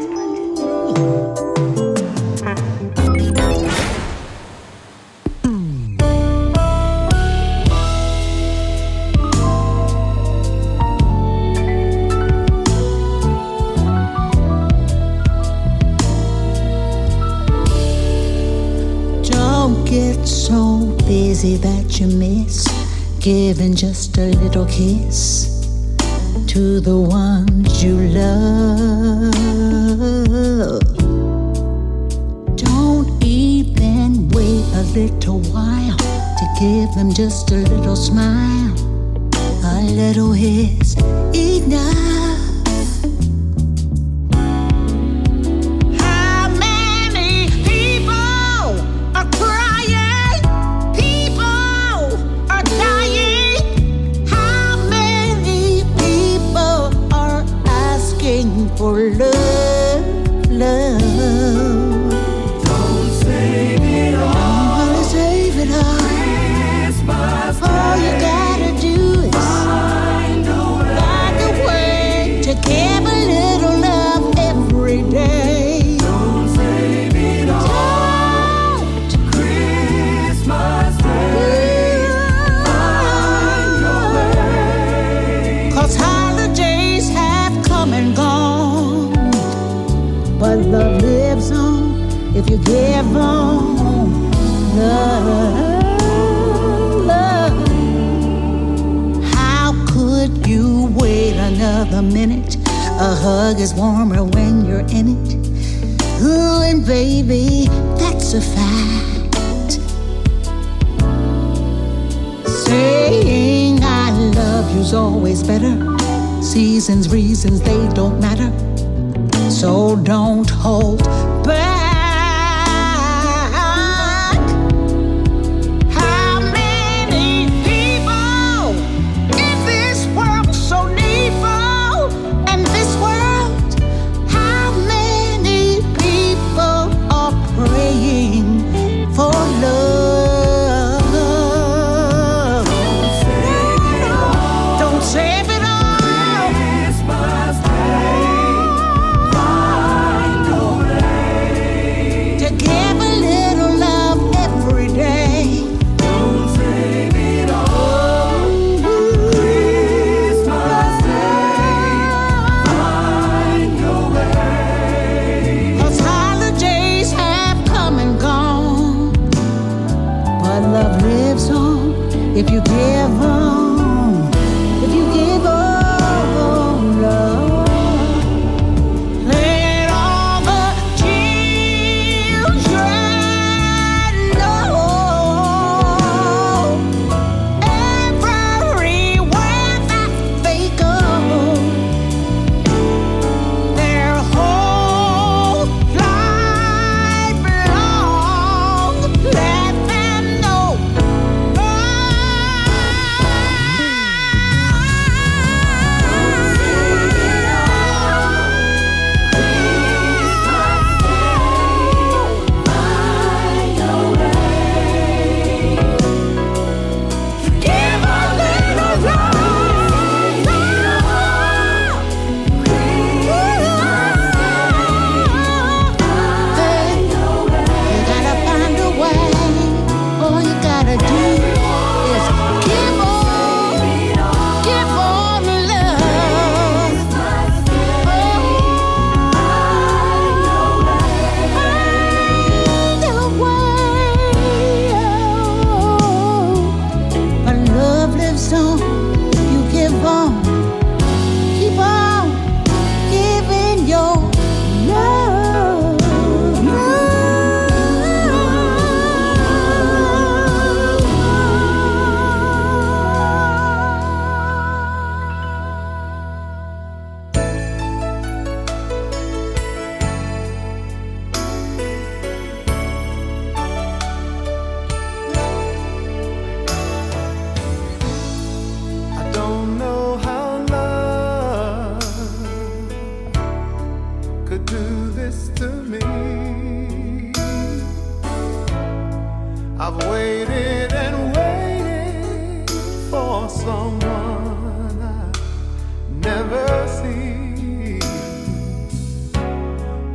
never 296.27 296.87
see. 296.87 297.99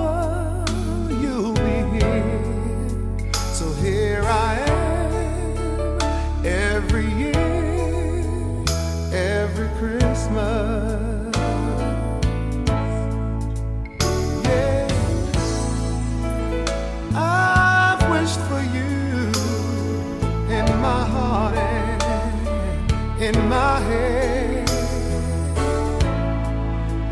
in 23.27 23.49
my 23.49 23.79
head, 23.81 24.69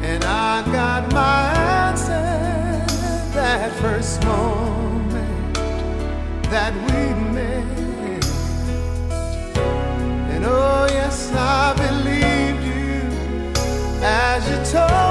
and 0.02 0.24
I 0.24 0.64
got 0.72 1.12
my 1.12 1.52
answer 1.88 2.28
that 3.34 3.70
first 3.82 4.24
moment 4.24 5.56
that 6.54 6.74
we 6.88 7.02
met. 7.34 8.26
And 10.34 10.46
oh 10.46 10.88
yes, 10.90 11.34
I 11.34 11.74
believed 11.86 12.64
you 12.64 13.02
as 14.02 14.42
you 14.50 14.80
told. 14.80 15.05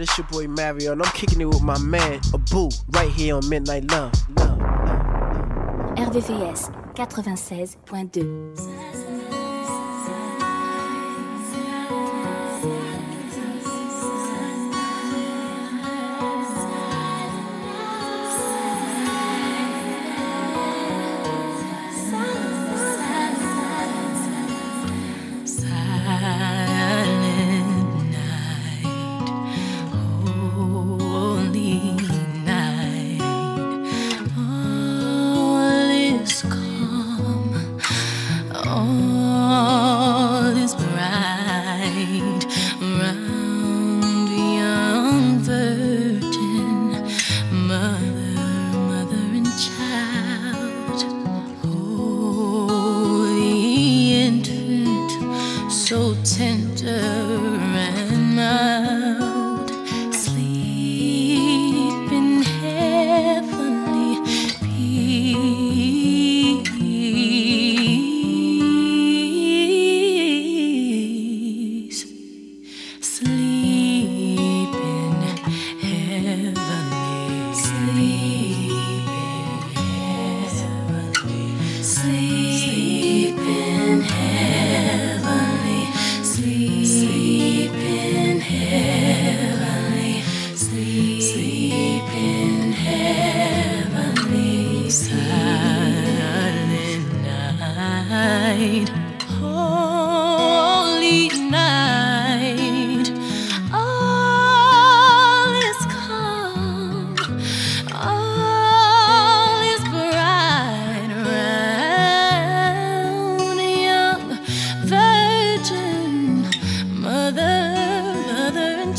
this 0.00 0.16
your 0.16 0.26
boy 0.28 0.48
Mario, 0.48 0.92
and 0.92 1.02
I'm 1.02 1.12
kicking 1.12 1.40
it 1.42 1.44
with 1.44 1.62
my 1.62 1.78
man, 1.78 2.20
a 2.32 2.36
Abu, 2.36 2.70
right 2.88 3.10
here 3.10 3.36
on 3.36 3.46
Midnight 3.48 3.90
Love. 3.90 4.12
love, 4.36 4.58
love, 4.58 4.58
love. 4.58 6.12
RVVS 6.12 6.72
96.2 6.94 8.56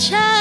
child. 0.02 0.41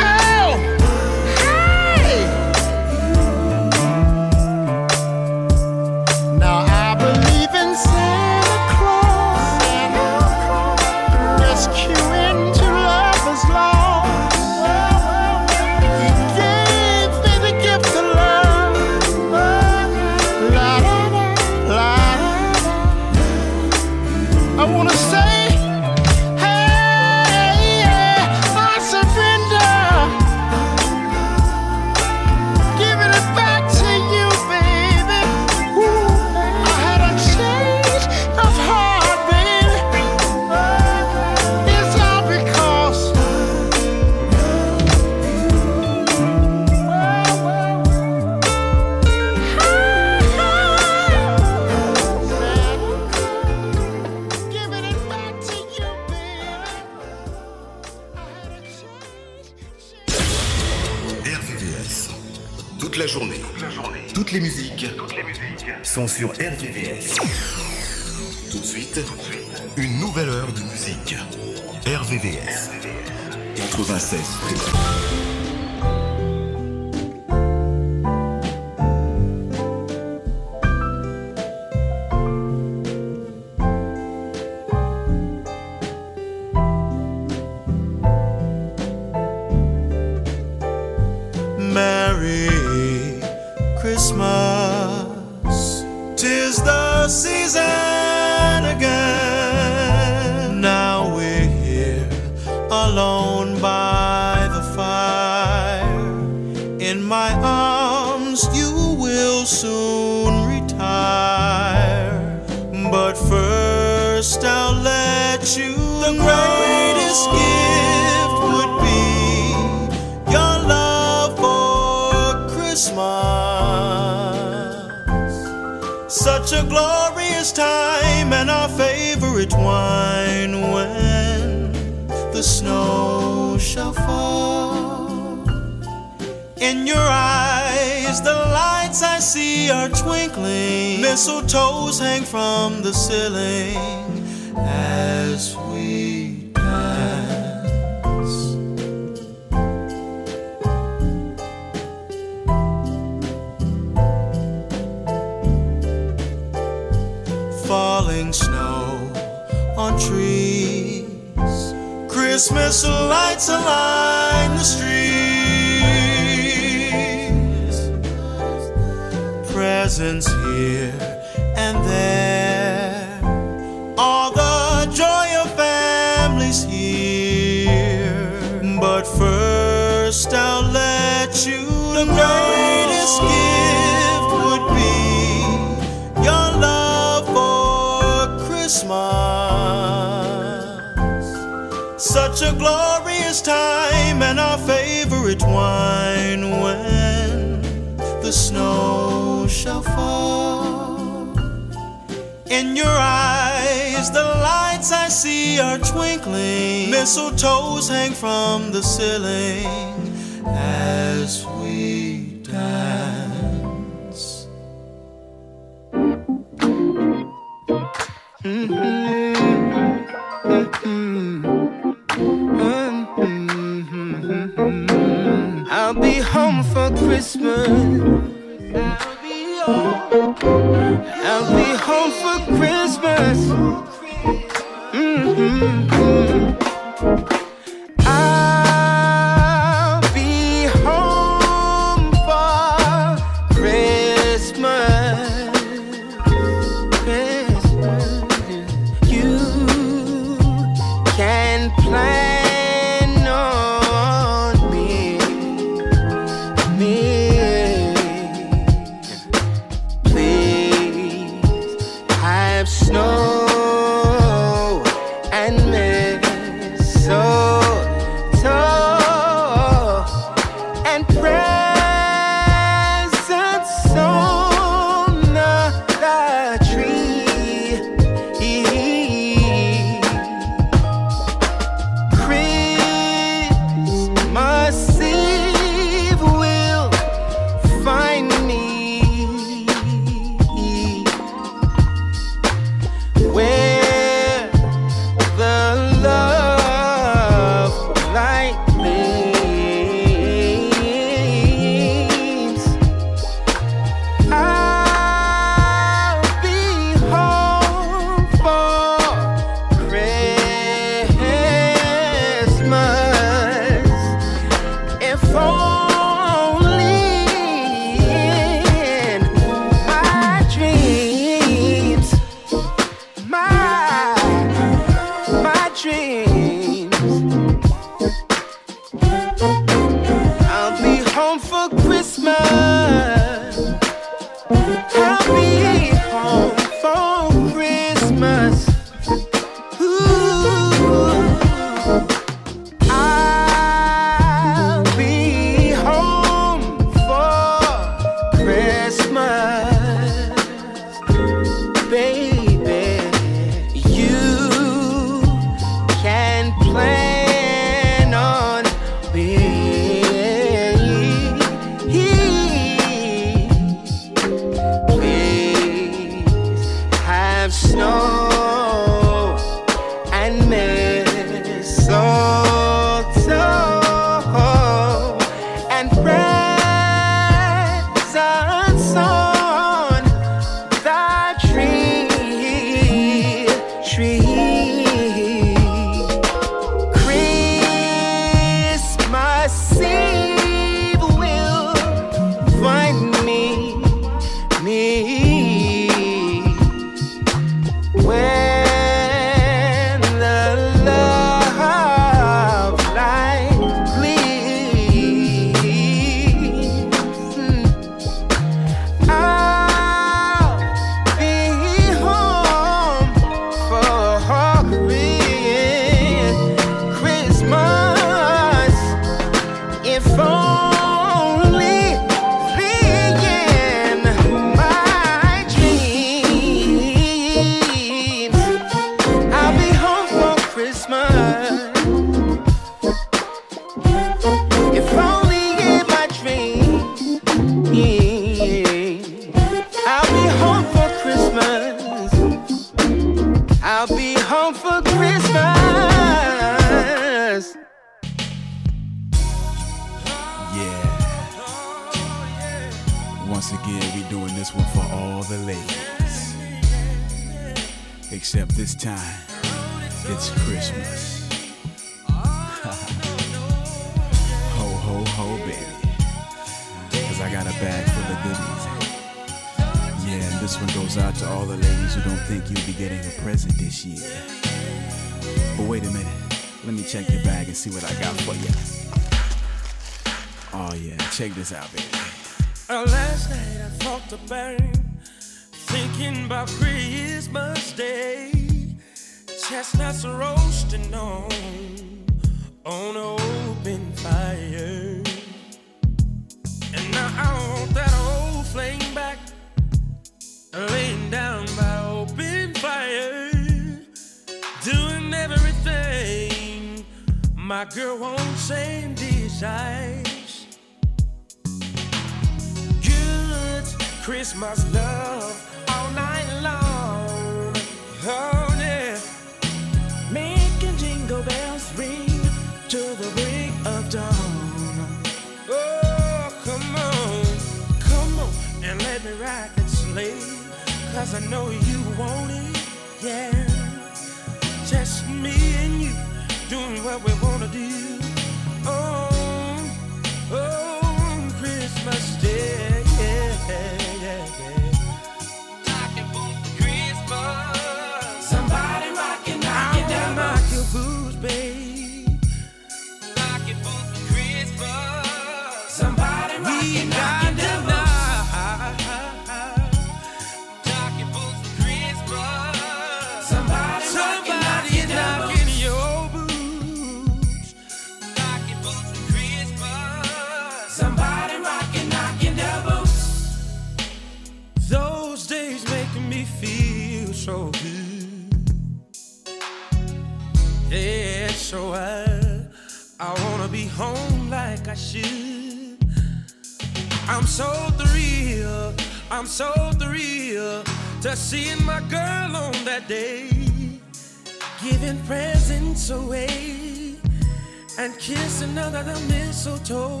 mistletoe. 599.38 600.00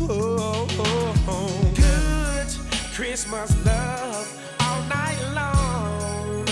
Oh, 0.00 0.66
oh, 0.78 1.24
oh. 1.28 1.72
Good 1.74 2.48
Christmas 2.94 3.50
love 3.66 4.26
all 4.60 4.82
night 4.84 5.20
long. 5.34 6.46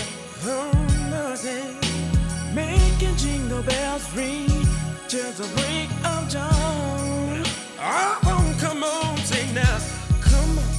Oh, 0.44 0.72
nothing. 1.08 1.74
Making 2.54 3.16
jingle 3.16 3.62
bells 3.62 4.04
ring 4.14 4.50
till 5.08 5.32
the 5.40 5.48
break 5.56 5.88
of 6.04 6.30
dawn. 6.30 7.44
Oh, 7.80 8.56
come 8.60 8.84
on, 8.84 9.16
say 9.18 9.50
now. 9.54 9.78
Come 10.20 10.58
on 10.58 10.70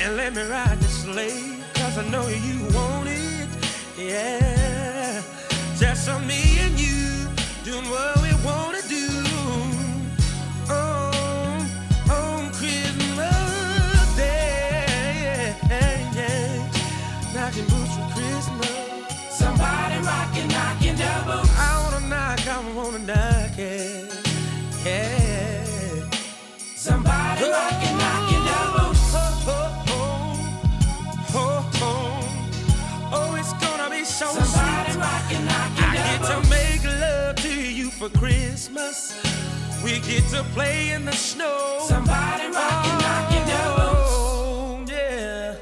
and 0.00 0.16
let 0.16 0.34
me 0.34 0.42
ride 0.44 0.80
the 0.80 0.88
sleigh. 0.88 1.60
Cause 1.74 1.98
I 1.98 2.08
know 2.08 2.26
you 2.26 2.56
want 2.74 3.08
it. 3.08 3.48
Yeah. 3.98 5.22
Just 5.76 6.08
on 6.08 6.26
me 6.26 6.58
and 6.60 6.80
you 6.80 7.28
doing 7.64 7.84
what 7.90 8.22
we 8.22 8.27
for 37.98 38.08
Christmas. 38.10 39.20
We 39.82 39.98
get 40.00 40.22
to 40.30 40.44
play 40.54 40.92
in 40.92 41.04
the 41.04 41.12
snow. 41.12 41.78
Somebody 41.80 42.46
rockin', 42.46 42.98
knockin' 43.02 43.44
oh, 43.76 44.84
Yeah. 44.88 45.56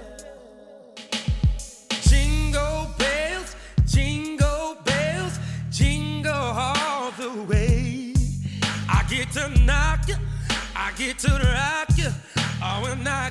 Jingle 2.03 2.89
bells, 2.99 3.57
jingle 3.87 4.77
bells, 4.85 5.39
jingle 5.71 6.33
all 6.35 7.11
the 7.13 7.31
way. 7.49 8.13
I 8.87 9.03
get 9.09 9.31
to 9.33 9.49
knock 9.65 10.07
you, 10.09 10.17
I 10.75 10.93
get 10.99 11.19
to 11.21 11.31
rock 11.31 11.89
you. 11.97 12.11
Oh, 12.63 12.85
and 12.93 13.09
I 13.09 13.31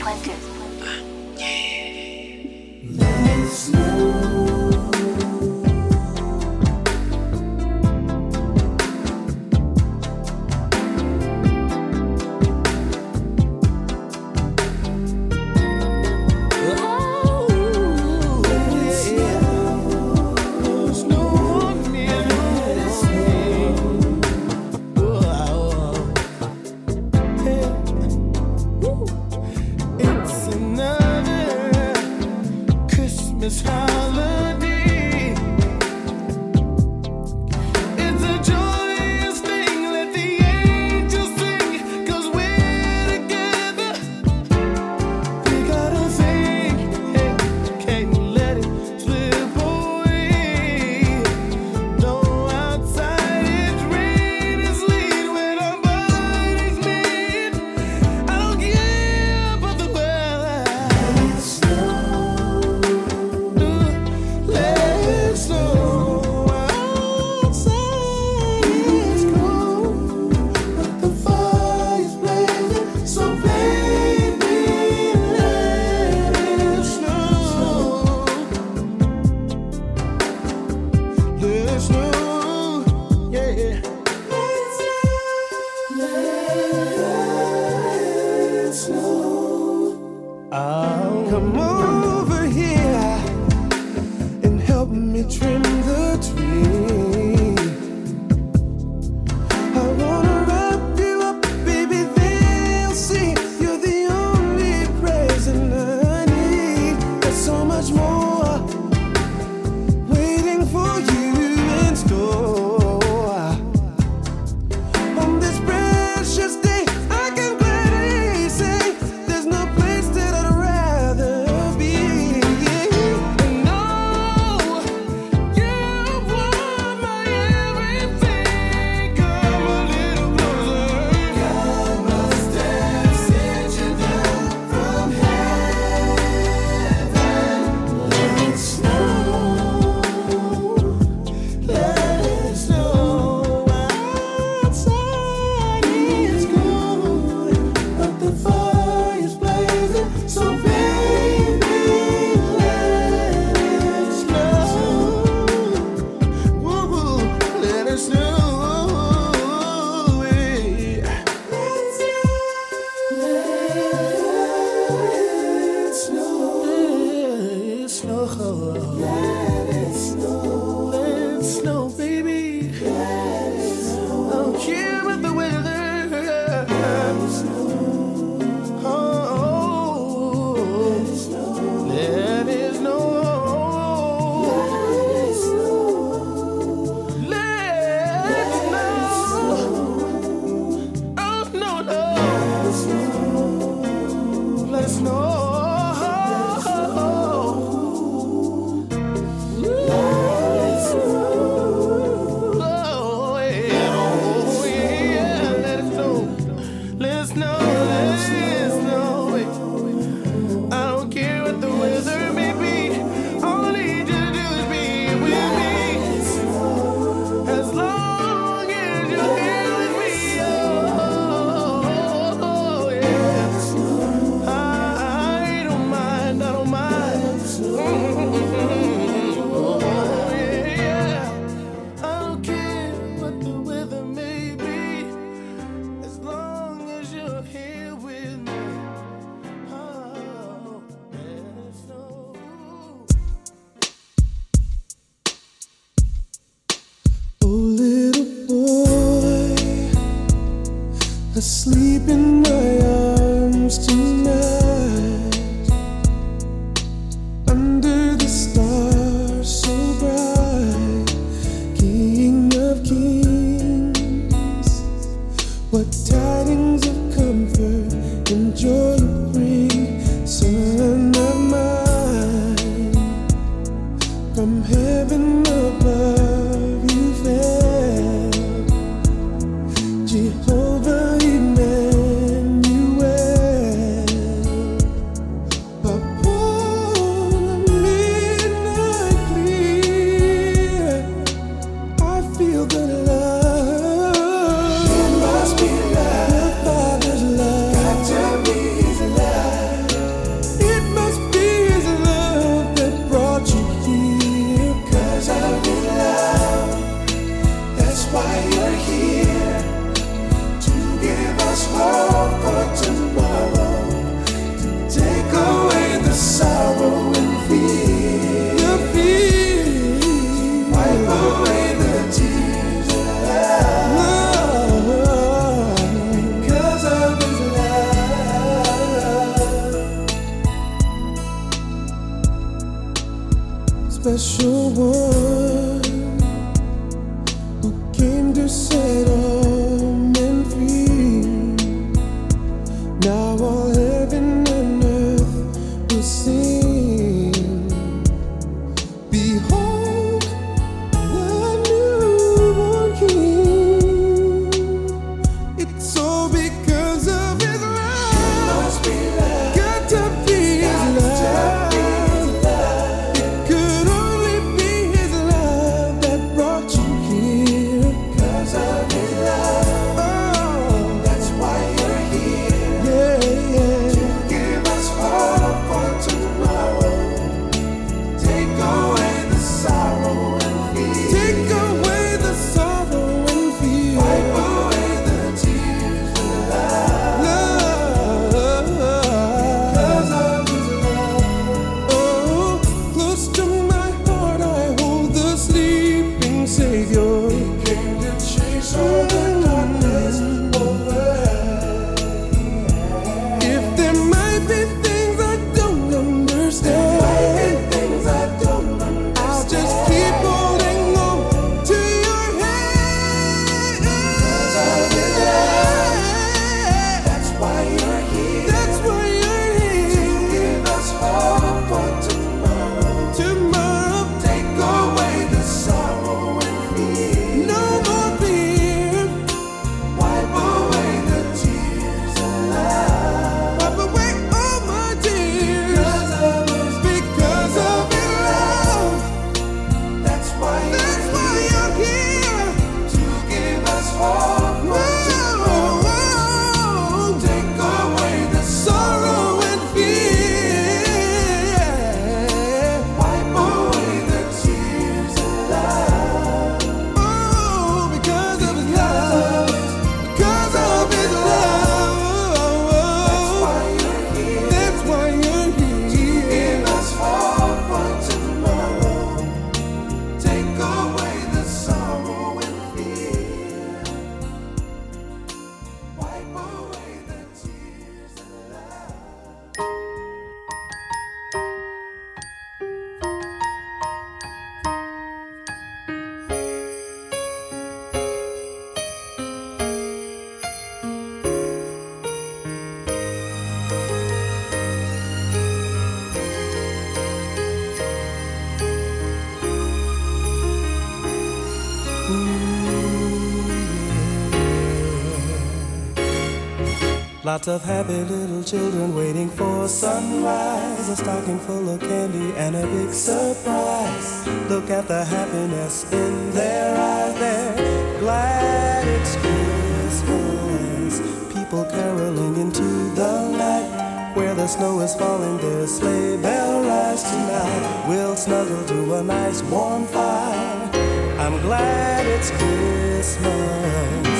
Lots 507.31 507.47
of 507.47 507.63
happy 507.63 508.03
little 508.03 508.43
children 508.43 508.93
waiting 508.93 509.29
for 509.29 509.65
sunrise. 509.65 510.89
A 510.89 510.97
stocking 510.97 511.39
full 511.39 511.69
of 511.69 511.79
candy 511.79 512.35
and 512.35 512.57
a 512.57 512.67
big 512.67 512.91
surprise. 512.91 514.27
Look 514.49 514.69
at 514.69 514.89
the 514.89 515.05
happiness 515.05 515.85
in 515.93 516.31
their 516.31 516.77
eyes. 516.77 517.17
They're 517.17 517.99
glad 518.01 518.85
it's 518.85 519.15
Christmas. 519.15 520.99
People 521.33 521.63
caroling 521.63 522.35
into 522.35 522.93
the 522.95 523.29
night. 523.29 524.13
Where 524.13 524.35
the 524.35 524.47
snow 524.47 524.81
is 524.81 524.93
falling, 524.95 525.37
their 525.37 525.67
sleigh 525.67 526.17
bell 526.17 526.65
rise 526.65 527.01
tonight. 527.01 527.85
We'll 527.87 528.17
snuggle 528.17 528.65
to 528.65 528.95
a 528.95 529.03
nice 529.03 529.41
warm 529.43 529.85
fire. 529.85 530.69
I'm 531.17 531.41
glad 531.43 532.05
it's 532.07 532.29
Christmas. 532.31 534.10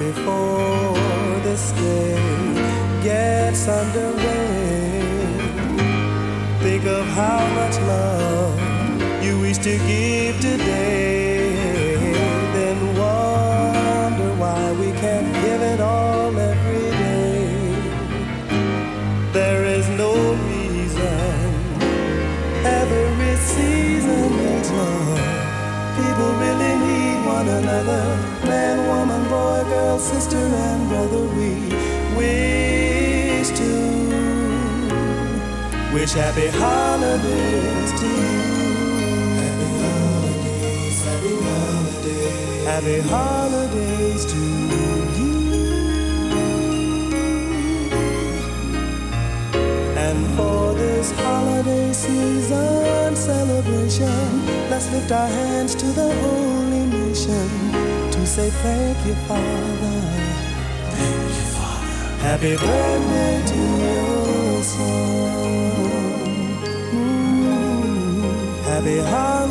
Before 0.00 0.96
this 1.44 1.72
day 1.72 2.14
gets 3.02 3.68
underway, 3.68 5.02
think 6.62 6.86
of 6.86 7.04
how 7.08 7.46
much 7.54 7.76
love 7.80 9.22
you 9.22 9.38
wish 9.40 9.58
to 9.58 9.76
give 9.86 10.40
today. 10.40 11.19
Sister, 30.12 30.36
and 30.38 30.88
brother. 30.88 31.22
We 31.38 31.50
wish 32.18 33.48
to 33.60 33.72
wish 35.94 36.12
happy 36.12 36.48
holidays 36.48 37.90
to 38.00 38.06
you. 38.06 38.48
Happy 39.42 39.70
holidays, 39.84 40.98
happy 41.08 41.34
holidays, 41.48 42.64
happy 42.70 42.98
holidays 43.14 44.22
to 44.32 44.42
you. 45.16 45.32
And 50.06 50.20
for 50.36 50.74
this 50.74 51.12
holiday 51.12 51.92
season 51.92 53.14
celebration, 53.14 54.30
let's 54.70 54.90
lift 54.90 55.12
our 55.12 55.28
hands 55.28 55.74
to 55.76 55.86
the 55.86 56.10
holy 56.22 56.84
nation 56.98 57.59
say 58.30 58.48
thank 58.62 58.98
you, 59.06 59.14
Father. 59.26 60.00
Thank 60.96 61.30
you, 61.38 61.46
Father. 61.56 62.22
Happy 62.26 62.54
birthday 62.56 63.42
to 63.50 63.60
your 63.84 64.62
son. 64.62 66.12
Mm, 66.94 68.62
Happy 68.70 68.98
holidays 69.00 69.49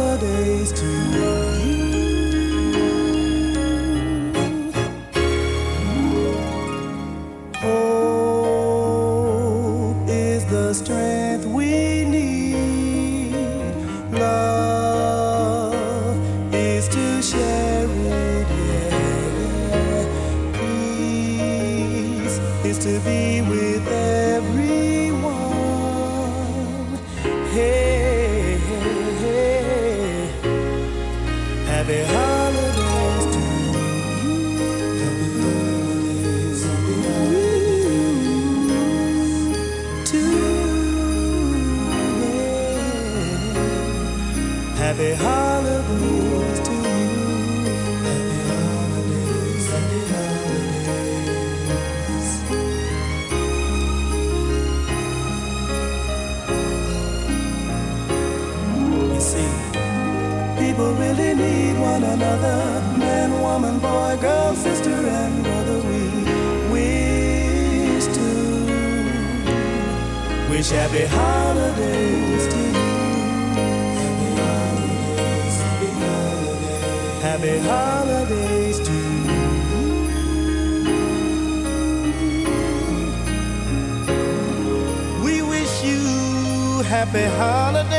wish 70.69 70.77
happy 70.77 71.05
holidays 71.05 72.47
to 72.53 72.57
you. 72.57 72.73
Happy 77.21 77.59
holidays, 77.59 78.79
to 78.79 78.93
you. 78.93 79.39
We 85.23 85.41
wish 85.41 85.83
you 85.83 86.83
happy 86.83 87.25
holidays. 87.37 87.98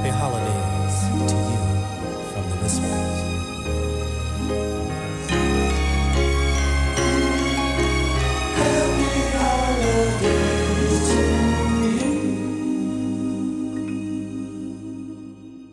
Happy 0.00 0.16
holidays 0.16 0.96
to 1.28 1.36
you 1.36 1.60
from 2.32 2.44
the 2.48 2.56
Whispers. 2.62 3.16
Happy 8.56 9.20
holidays 9.36 11.04
to 11.10 11.20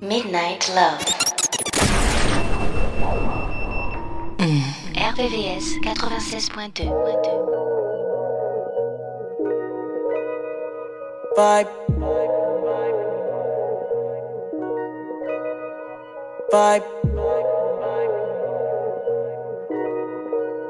Midnight 0.05 0.63
Love. 0.75 0.99
Mm. 4.39 4.61
RVVS 4.93 5.67
96.2. 5.85 6.91
Vibe. 11.37 11.86
Vibe. 16.51 16.83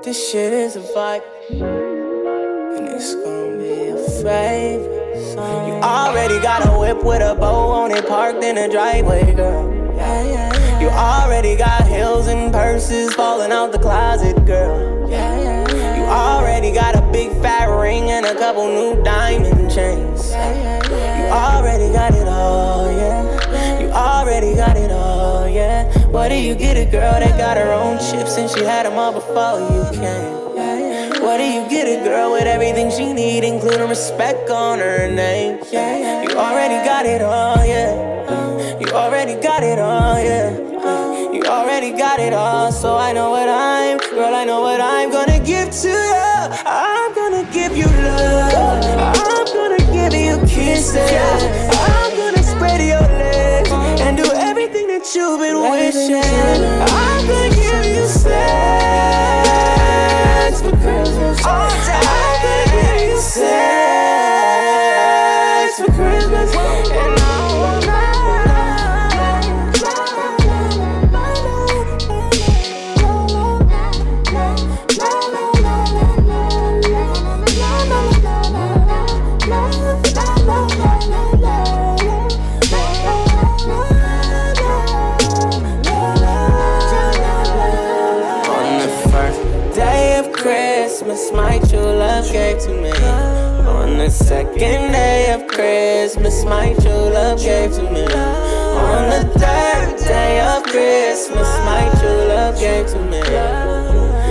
This 0.04 0.32
shit 0.32 0.52
is 0.52 0.76
a 0.76 0.80
vibe. 0.80 1.22
And 1.52 2.88
it's 2.88 3.14
gonna 3.14 3.58
be 3.60 3.90
a 3.90 3.98
favorite 4.24 5.36
song. 5.36 5.68
You 5.68 5.74
already 5.76 6.40
got 6.42 6.66
a 6.68 6.80
whip 6.80 7.04
with 7.04 7.22
a 7.22 7.36
bow 7.36 7.70
on 7.70 7.92
it 7.92 8.08
parked 8.08 8.44
in 8.44 8.56
the 8.56 8.68
driveway, 8.68 9.36
girl. 9.36 9.72
Yeah, 9.96 10.24
yeah, 10.24 10.54
yeah. 10.54 10.80
You 10.80 10.90
already 10.90 11.56
got 11.56 11.86
heels 11.88 12.26
and 12.26 12.52
purses 12.52 13.14
falling 13.14 13.52
out 13.52 13.72
the 13.72 13.78
closet, 13.78 14.46
girl. 14.46 15.08
Yeah, 15.08 15.38
yeah, 15.38 15.76
yeah. 15.76 15.98
You 15.98 16.04
already 16.06 16.72
got 16.72 16.96
a 16.96 17.02
big 17.12 17.30
fat 17.44 17.68
ring 17.68 18.10
and 18.10 18.26
a 18.26 18.34
couple 18.34 18.68
new 18.68 19.04
diamond 19.04 19.70
chains. 19.70 20.32
Yeah, 20.32 20.56
yeah, 20.56 20.90
yeah. 20.90 21.20
You 21.20 21.32
already 21.32 21.94
got 21.94 22.16
it 22.16 22.28
all, 22.28 22.92
yeah. 22.92 23.80
You 23.80 23.92
already 23.92 24.56
got 24.56 24.76
it. 24.76 24.87
What 26.12 26.30
do 26.30 26.36
you 26.36 26.56
get 26.56 26.78
a 26.78 26.86
girl 26.86 27.20
that 27.20 27.38
got 27.38 27.58
her 27.58 27.72
own 27.72 27.98
chips 28.00 28.38
and 28.38 28.50
she 28.50 28.64
had 28.64 28.86
them 28.86 28.98
all 28.98 29.12
before 29.12 29.60
you 29.60 29.84
came? 29.92 31.22
What 31.22 31.38
do 31.38 31.44
you 31.44 31.68
get 31.70 31.86
a 31.88 32.04
girl 32.04 32.32
with 32.32 32.48
everything 32.48 32.90
she 32.90 33.12
need, 33.12 33.44
including 33.44 33.90
respect 33.90 34.50
on 34.50 34.80
her 34.80 35.12
name? 35.12 35.60
You 35.72 36.36
already 36.38 36.84
got 36.86 37.06
it 37.06 37.22
all, 37.22 37.64
yeah. 37.66 38.80
You 38.80 38.88
already 38.94 39.36
got 39.42 39.64
it 39.64 39.80
all, 39.80 40.18
yeah. 40.20 40.52
You 41.34 41.44
already 41.44 41.92
got 41.92 42.20
it 42.20 42.34
all, 42.34 42.72
so 42.72 42.96
I 42.96 43.12
know 43.12 43.32
what 43.32 43.50
I'm, 43.50 43.98
girl, 43.98 44.34
I 44.34 44.46
know 44.46 44.62
what 44.62 44.80
I'm 44.80 45.12
gonna 45.12 45.40
give 45.44 45.70
to 45.72 45.90
you. 45.90 46.58
I'm 46.66 47.14
gonna 47.14 47.44
give 47.52 47.76
you 47.76 47.86
love. 47.86 48.84
I'm 48.98 49.46
gonna 49.46 49.84
give 49.92 50.14
you 50.14 50.38
kisses. 50.48 51.67
You've 55.18 55.40
been 55.40 55.60
wishing. 55.60 56.22
I'm 56.22 57.28
gonna 57.28 57.50
give 57.50 57.86
you 57.88 58.08
sex 58.08 59.47
second 94.28 94.92
day 94.92 95.32
of 95.32 95.48
Christmas, 95.48 96.44
my 96.44 96.74
true 96.74 97.08
love 97.16 97.40
gave 97.40 97.72
to 97.72 97.84
me. 97.84 98.04
On 98.04 99.10
the 99.10 99.24
third 99.40 99.98
day 100.06 100.42
of 100.42 100.64
Christmas, 100.64 101.48
my 101.64 101.90
true 101.98 102.28
love 102.28 102.60
gave 102.60 102.88
to 102.88 103.00
me. 103.06 103.22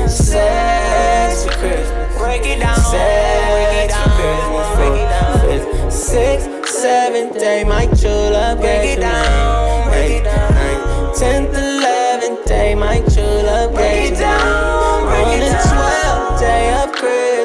Sex 0.06 1.44
for 1.44 1.52
Christmas. 1.52 2.18
Break 2.18 2.44
it 2.44 2.60
down. 2.60 2.76
Sex 2.76 3.94
for 3.96 4.10
Christmas. 4.20 4.68
Break 4.76 5.00
it 5.00 5.08
down. 5.08 5.40
Fifth, 5.40 5.92
sixth, 5.94 6.68
seventh 6.68 7.38
day, 7.38 7.64
my 7.64 7.86
true 7.86 8.10
love 8.36 8.60
gave 8.60 8.96
to 8.96 9.00
me. 9.00 9.06
Eighth, 9.96 10.24
ninth, 10.24 11.18
tenth, 11.18 11.56
eleventh 11.56 12.44
day, 12.44 12.74
my 12.74 12.98
true 13.00 13.40
love 13.48 13.74
gave 13.74 14.18
to 14.18 14.20
me. 14.20 14.26
On 14.26 15.40
the 15.40 15.48
twelfth 15.64 16.40
day 16.40 16.64
of 16.82 16.92
Christmas, 16.92 17.35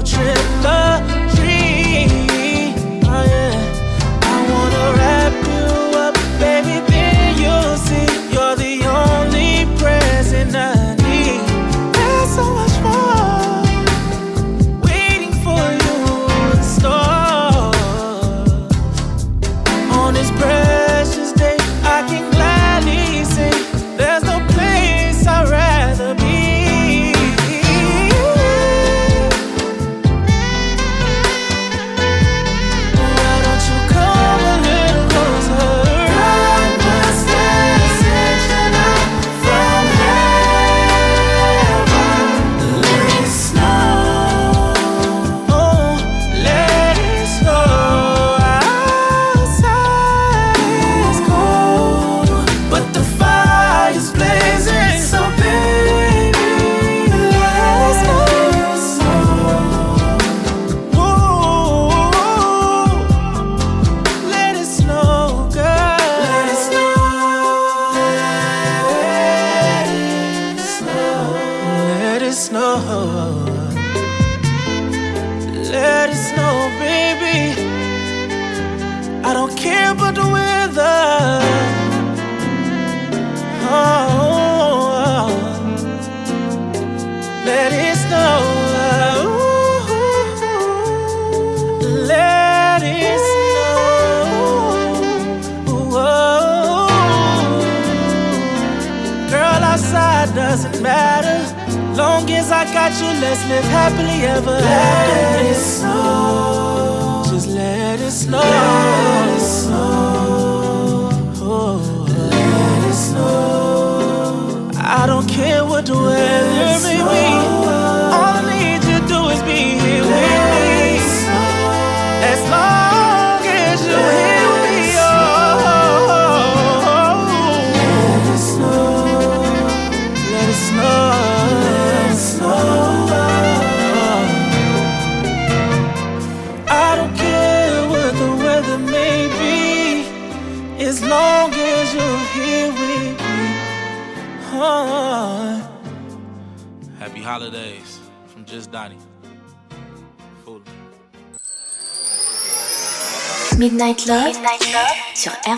help 0.00 0.08
you 0.08 0.16
trim 0.16 1.09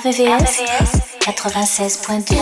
RVVS, 0.04 0.58
96.2. 1.20 2.34
96.2. 2.34 2.41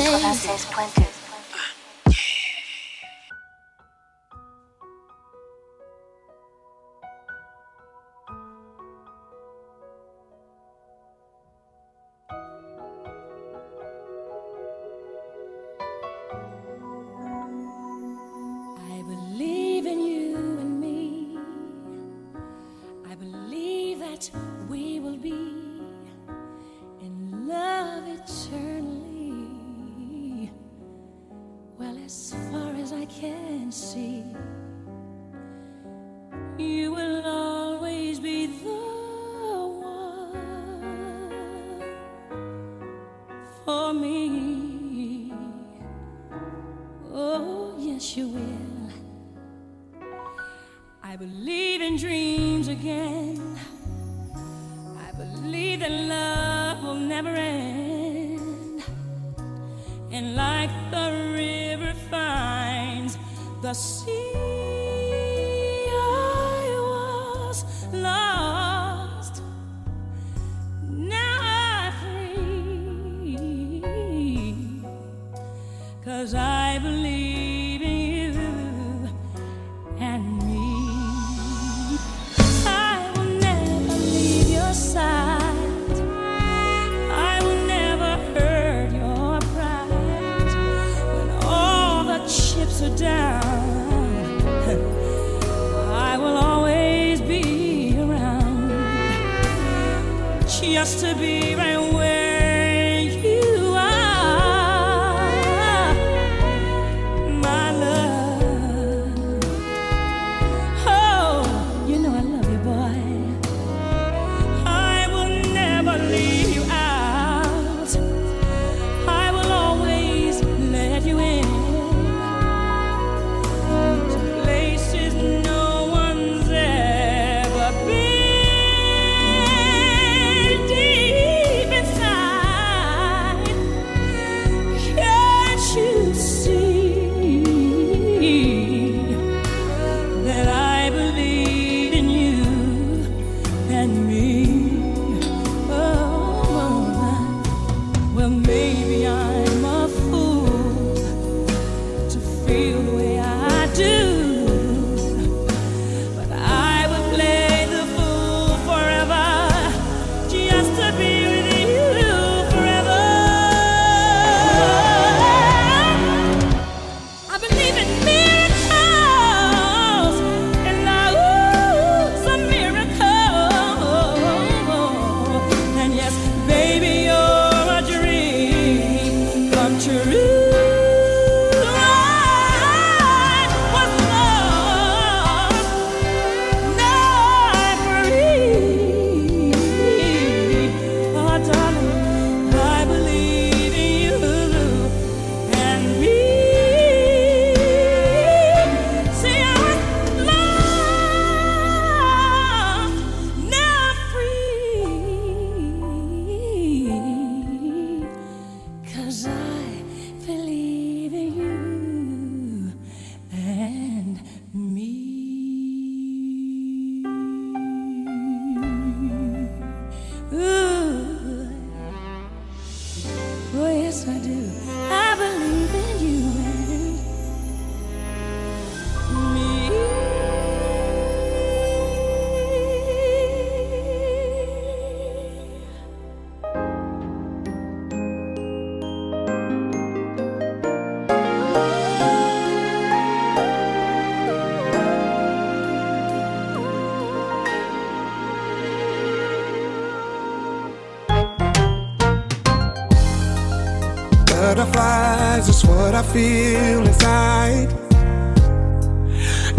feel 256.12 256.84
inside. 256.86 257.68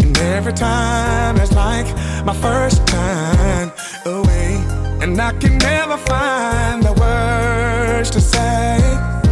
And 0.00 0.18
every 0.18 0.52
time 0.52 1.36
it's 1.38 1.52
like 1.52 1.86
my 2.26 2.34
first 2.34 2.86
time 2.86 3.72
away. 4.04 4.62
And 5.00 5.18
I 5.20 5.32
can 5.40 5.56
never 5.58 5.96
find 5.96 6.82
the 6.82 6.92
words 6.92 8.10
to 8.10 8.20
say. 8.20 8.78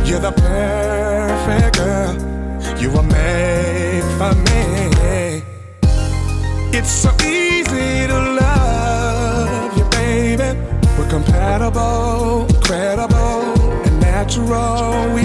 You're 0.04 0.20
the 0.20 0.32
perfect 0.32 1.76
girl, 1.76 2.14
you 2.80 2.90
were 2.90 3.02
made 3.02 4.02
for 4.18 4.34
me. 4.48 5.42
It's 6.72 6.90
so 6.90 7.10
easy 7.22 8.06
to 8.06 8.18
love 8.44 9.76
you, 9.76 9.84
baby. 9.90 10.58
We're 10.96 11.10
compatible, 11.10 12.48
credible, 12.62 13.42
and 13.86 14.00
natural. 14.00 15.12
We 15.14 15.19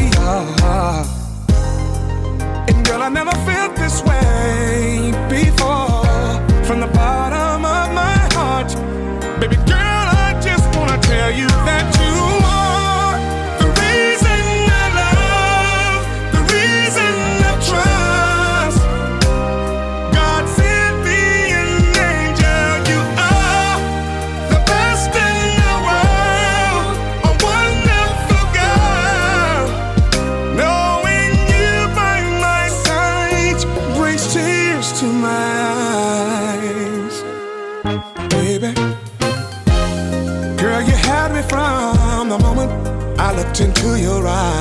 Right. 44.25 44.54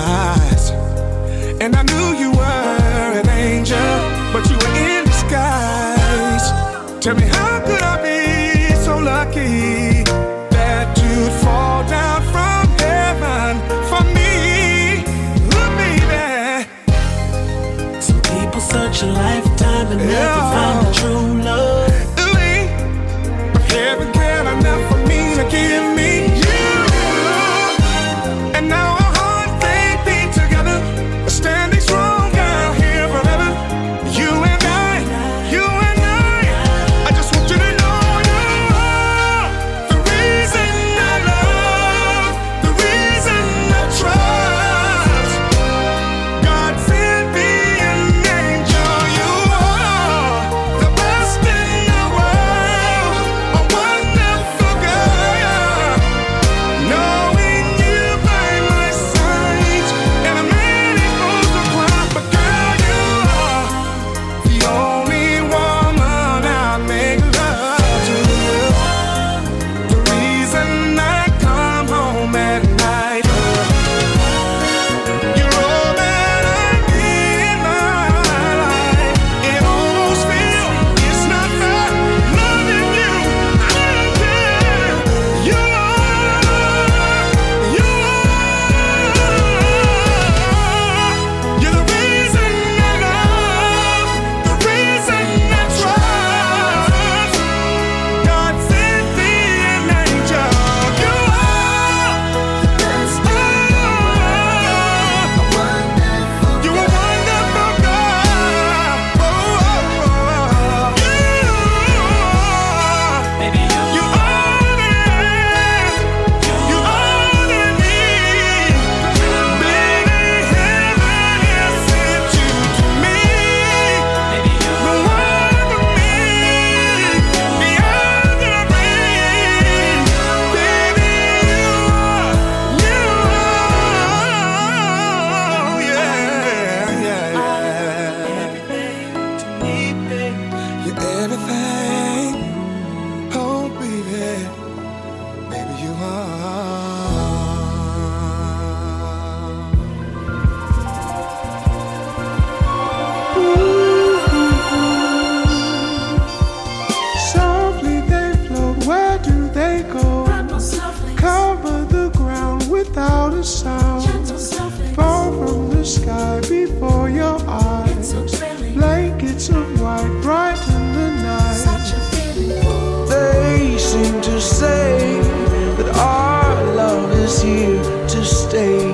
stay. 178.55 178.87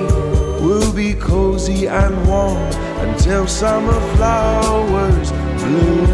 We'll 0.59 0.93
be 0.93 1.13
cozy 1.13 1.87
and 1.87 2.15
warm 2.27 2.57
until 3.05 3.45
summer 3.47 3.99
flowers 4.15 5.31
bloom. 5.61 6.07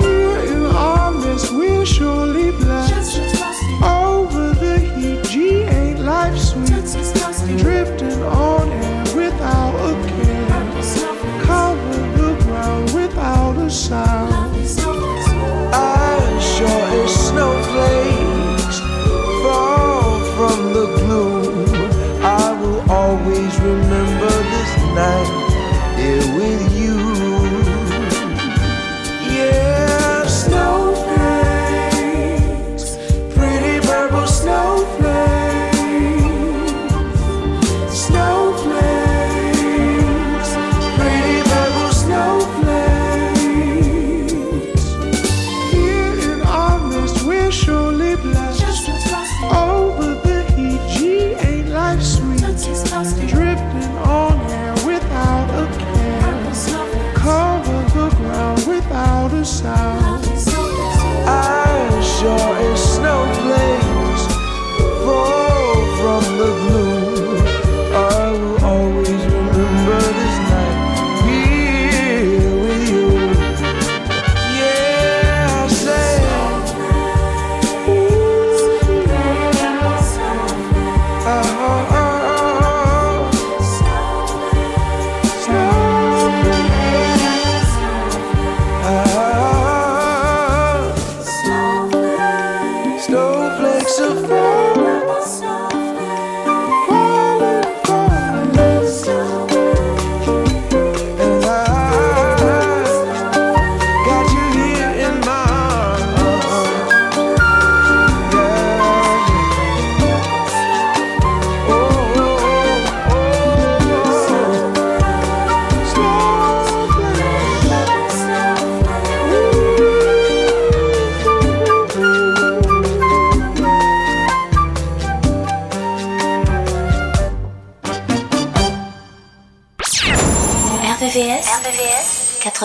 Here 0.00 0.38
in 0.52 0.62
August, 0.66 1.52
we're 1.52 1.84
surely 1.84 2.50
blessed. 2.52 3.18
Over 3.82 4.52
the 4.64 4.78
heat, 4.94 5.24
G 5.24 5.62
ain't 5.62 6.00
life 6.00 6.38
sweet. 6.38 6.68
Drifting 7.58 8.22
on 8.22 8.70
air 8.70 9.04
without 9.16 9.74
a 9.88 9.92
care. 10.08 11.42
Cover 11.42 12.00
the 12.18 12.30
ground 12.44 12.94
without 12.94 13.56
a 13.56 13.68
sound. 13.68 14.29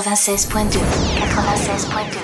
96.2 0.06 0.80
96.2 1.34 2.14